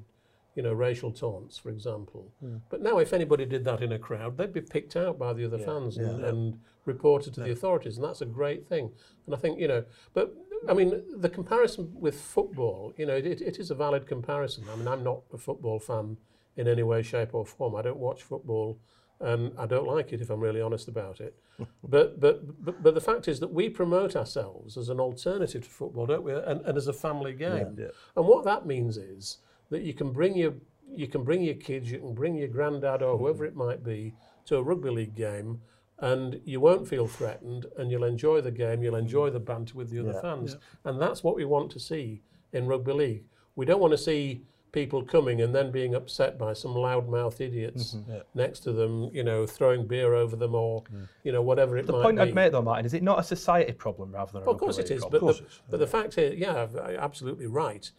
[0.60, 2.30] you know, racial taunts, for example.
[2.40, 2.56] Hmm.
[2.68, 5.46] But now, if anybody did that in a crowd, they'd be picked out by the
[5.46, 8.92] other fans and, and reported to the authorities, and that's a great thing.
[9.24, 10.34] And I think, you know, but
[10.68, 14.64] I mean, the comparison with football, you know, it, it is a valid comparison.
[14.70, 16.18] I mean, I'm not a football fan
[16.58, 17.74] in any way, shape, or form.
[17.74, 18.78] I don't watch football
[19.20, 21.38] and I don't like it if I'm really honest about it.
[21.84, 25.70] but, but but but the fact is that we promote ourselves as an alternative to
[25.70, 26.32] football, don't we?
[26.32, 27.76] And, and as a family game.
[28.16, 29.38] And what that means is
[29.70, 30.54] that you can bring your
[30.92, 34.12] you can bring your kids, you can bring your granddad or whoever it might be
[34.46, 35.60] to a rugby league game.
[36.00, 38.82] And you won't feel threatened, and you'll enjoy the game.
[38.82, 40.20] You'll enjoy the banter with the other Yeah.
[40.22, 43.24] fans, and that's what we want to see in rugby league.
[43.54, 47.94] We don't want to see people coming and then being upset by some loudmouth idiots
[47.94, 48.18] mm-hmm.
[48.34, 51.08] next to them, you know, throwing beer over them or, mm.
[51.24, 52.22] you know, whatever it The might point be.
[52.22, 54.60] I'd make though, Martin, is it not a society problem rather than a Well, of
[54.60, 55.26] course it is, problem?
[55.26, 56.68] but the, but the fact is, yeah,
[56.98, 57.90] absolutely right.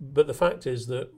[0.00, 1.10] But the fact is that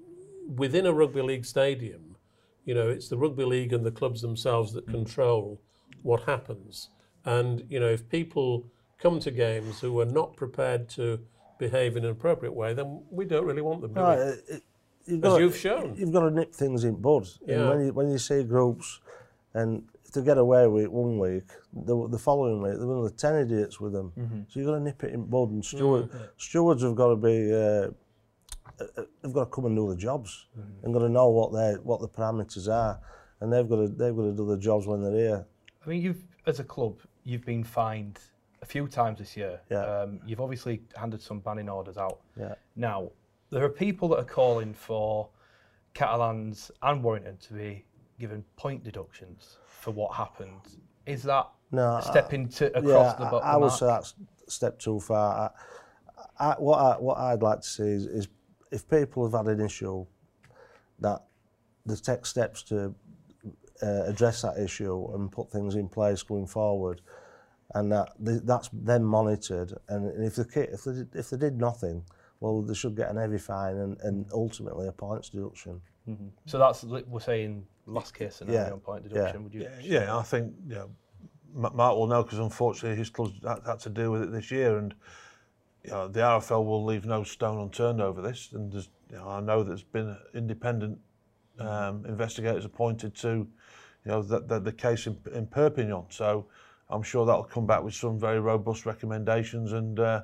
[0.56, 2.16] within a rugby league stadium,
[2.64, 5.60] you know, it's the rugby league and the clubs themselves that control
[6.02, 6.90] what happens.
[7.24, 8.66] And you know, if people
[8.98, 11.20] come to games who are not prepared to
[11.58, 13.94] behave in an appropriate way, then we don't really want them.
[13.94, 14.22] Do No, we?
[14.22, 14.62] it, it,
[15.06, 15.96] you've As got, you've shown.
[15.96, 17.26] you've got to nip things in bud.
[17.46, 17.56] Yeah.
[17.60, 19.00] And when you when you see groups,
[19.54, 23.14] and to get away with it one week, the, the following week they're going to
[23.16, 24.12] ten idiots with them.
[24.18, 24.40] Mm-hmm.
[24.48, 25.50] So you've got to nip it in bud.
[25.50, 27.52] And steward, stewards have got to be.
[27.52, 27.90] Uh,
[29.22, 30.84] they've got to come and do the jobs Mm-hmm.
[30.84, 33.00] and got to know what they what the parameters are,
[33.40, 35.46] and they've got to they've got to do the jobs when they're here.
[35.84, 38.18] I mean, you've as a club, you've been fined
[38.62, 39.60] a few times this year.
[39.70, 39.84] Yeah.
[39.84, 42.20] Um, you've obviously handed some banning orders out.
[42.38, 42.54] Yeah.
[42.76, 43.10] Now,
[43.50, 45.28] there are people that are calling for
[45.94, 47.84] Catalans and Warrington to be
[48.18, 50.60] given point deductions for what happened.
[51.06, 53.78] Is that No, stepping to yeah, across the, I, I would mark?
[53.78, 54.14] say that's
[54.48, 55.52] step too far.
[56.38, 58.28] I, I, what I, what I'd like to see is, is
[58.70, 60.06] if people have had an issue,
[61.00, 61.24] that
[61.86, 62.94] they take steps to
[63.82, 67.00] uh, address that issue and put things in place going forward,
[67.74, 69.72] and that they, that's then monitored.
[69.88, 72.04] And if the if they if they did nothing,
[72.40, 75.80] well, they should get an heavy fine and, and ultimately a points deduction.
[76.08, 76.28] Mm-hmm.
[76.46, 78.72] So that's we're saying last case scenario yeah.
[78.72, 79.36] on point deduction.
[79.36, 79.42] Yeah.
[79.42, 79.60] Would you?
[79.62, 80.84] Yeah, yeah, I think yeah.
[81.54, 84.78] Mark will know because unfortunately his club's had, had to deal with it this year
[84.78, 84.94] and.
[85.84, 88.50] You know, the RFL will leave no stone unturned over this.
[88.52, 90.98] And you know, I know there's been independent
[91.58, 93.48] um, investigators appointed to, you
[94.04, 96.04] know, the, the, the case in, in Perpignan.
[96.10, 96.46] So
[96.90, 100.22] I'm sure that'll come back with some very robust recommendations and uh,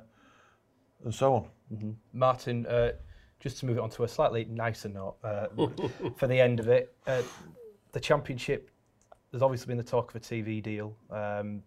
[1.03, 1.95] and so on.
[2.13, 2.91] Martin, uh,
[3.39, 5.47] just to move it on to a slightly nicer note uh,
[6.15, 7.21] for the end of it, uh,
[7.91, 8.71] the championship.
[9.31, 10.95] There's obviously been the talk of a TV deal.
[11.11, 11.61] Um,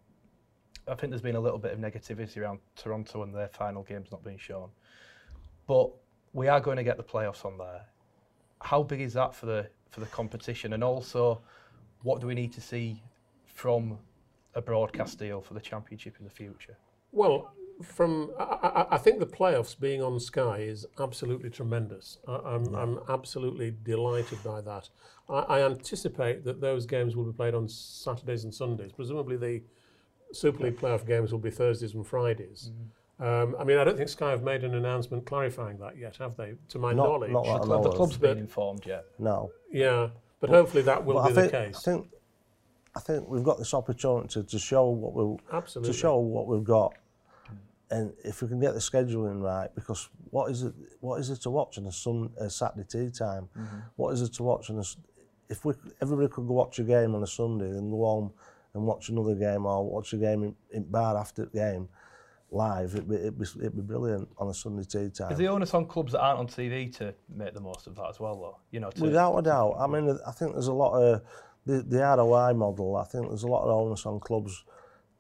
[0.90, 4.08] I think there's been a little bit of negativity around Toronto and their final games
[4.10, 4.70] not being shown.
[5.66, 5.90] but
[6.32, 7.84] we are going to get the playoffs on there.
[8.60, 10.72] How big is that for the for the competition?
[10.72, 11.40] And also,
[12.02, 13.02] what do we need to see
[13.46, 13.98] from
[14.54, 16.76] a broadcast deal for the championship in the future?
[17.12, 22.18] Well, from I, I, think the playoffs being on Sky is absolutely tremendous.
[22.26, 24.88] I, I'm, I'm absolutely delighted by that.
[25.28, 28.92] I, I anticipate that those games will be played on Saturdays and Sundays.
[28.92, 29.62] Presumably, the
[30.32, 32.70] Super League playoff games will be Thursdays and Fridays.
[33.20, 36.36] Um, I mean, I don't think Sky have made an announcement clarifying that yet, have
[36.36, 36.54] they?
[36.68, 37.94] To my Not- knowledge, not The, know the of.
[37.96, 39.06] club's been informed yet.
[39.18, 39.50] No.
[39.72, 40.10] yeah.
[40.40, 41.82] But hopefully that will But be I think, the I case.
[41.82, 42.08] think
[42.94, 45.92] I think we've got this opportunity to show what we Absolutely.
[45.92, 46.94] to show what we've got,
[47.90, 50.74] and if we can get the scheduling right, because what is it?
[51.00, 53.48] What is it to watch on a sun a Saturday tea time?
[53.96, 54.80] What is it to watch on a?
[54.80, 54.96] s-
[55.48, 58.32] If we everybody could go watch a game on a Sunday and go home
[58.74, 61.88] and watch another game or watch a game in, in bar after the game
[62.50, 65.32] live, it'd be, it'd, be, it'd be brilliant on a Sunday tea time.
[65.32, 68.08] Is the onus on clubs that aren't on TV to make the most of that
[68.08, 68.58] as well, though?
[68.70, 69.76] You know, to, Without a doubt.
[69.78, 71.22] I mean, I think there's a lot of...
[71.66, 74.64] The, the ROI model, I think there's a lot of onus on clubs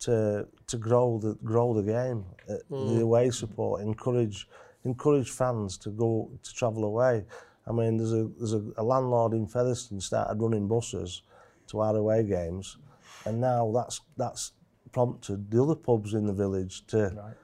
[0.00, 2.94] to to grow the grow the game, uh, mm.
[2.96, 4.48] the away support, encourage
[4.84, 7.24] encourage fans to go to travel away.
[7.66, 11.22] I mean, there's a there's a, a landlord in Featherstone started running buses
[11.68, 12.78] to our away games
[13.24, 14.52] And now that's that's
[14.92, 17.34] prompted the other pubs in the village to right.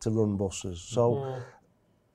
[0.00, 0.80] to run buses.
[0.80, 1.42] So mm.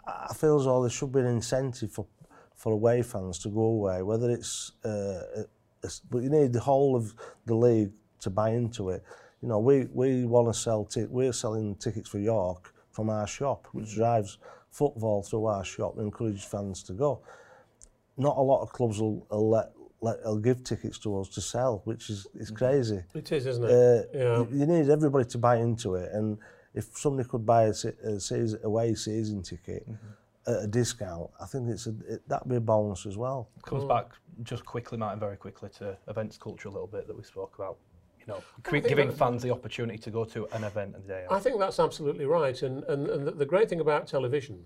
[0.08, 2.08] I feel as though there should be an incentive for
[2.56, 5.44] for away fans to go away, whether it's, uh,
[5.84, 7.16] it's but you need the whole of
[7.48, 9.04] the league to buy into it.
[9.42, 13.26] You know, we we want to sell t- we're selling tickets for York from our
[13.26, 13.96] shop, which mm.
[13.96, 14.38] drives
[14.70, 17.22] football through our shop and encourages fans to go.
[18.18, 19.72] Not a lot of clubs will, will let
[20.04, 22.56] I'll give tickets to us to sell, which is it's mm-hmm.
[22.56, 23.04] crazy.
[23.14, 23.70] It is, isn't it?
[23.70, 24.38] Uh, yeah.
[24.38, 26.38] you, you need everybody to buy into it, and
[26.74, 30.52] if somebody could buy a, a season, away season ticket mm-hmm.
[30.52, 33.50] at a discount, I think it's a, it, that'd be a bonus as well.
[33.64, 33.90] Comes cool.
[33.90, 34.12] back
[34.44, 37.78] just quickly, Martin, very quickly to events culture a little bit that we spoke about.
[38.20, 41.36] You know, giving fans the opportunity to go to an event and day out.
[41.36, 44.64] I think that's absolutely right, and and, and the, the great thing about television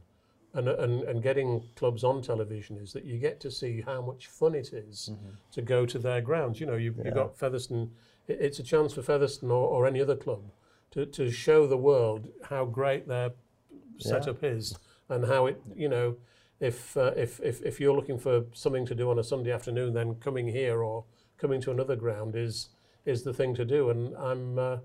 [0.55, 4.27] and, and, and getting clubs on television is that you get to see how much
[4.27, 5.11] fun it is
[5.51, 6.59] to go to their grounds.
[6.59, 7.91] You know, you've, you've got Featherstone,
[8.27, 10.43] it- it's a chance for Featherstone or, or any other club
[10.91, 13.31] to, to show the world how great their
[13.99, 14.77] setup is
[15.09, 16.15] and how it, you know,
[16.59, 19.93] if, uh, if, if, if you're looking for something to do on a Sunday afternoon,
[19.93, 21.03] then coming here or
[21.37, 22.69] coming to another ground is,
[23.05, 23.89] is the thing to do.
[23.89, 24.77] And I'm, uh,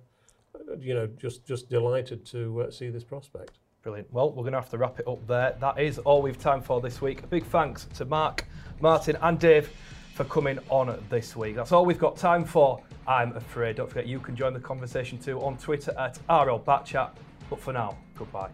[0.81, 3.59] you know, just just delighted to uh, see this prospect.
[3.83, 4.13] Brilliant.
[4.13, 5.57] Well, we're going to have to wrap it up there.
[5.59, 7.23] That is all we've time for this week.
[7.23, 8.45] A big thanks to Mark,
[8.81, 9.71] Martin, and Dave
[10.15, 11.57] for coming on this week.
[11.57, 12.83] That's all we've got time for.
[13.07, 13.77] I'm afraid.
[13.77, 17.13] Don't forget you can join the conversation too on Twitter at RL Backchat.
[17.49, 18.51] But for now, goodbye.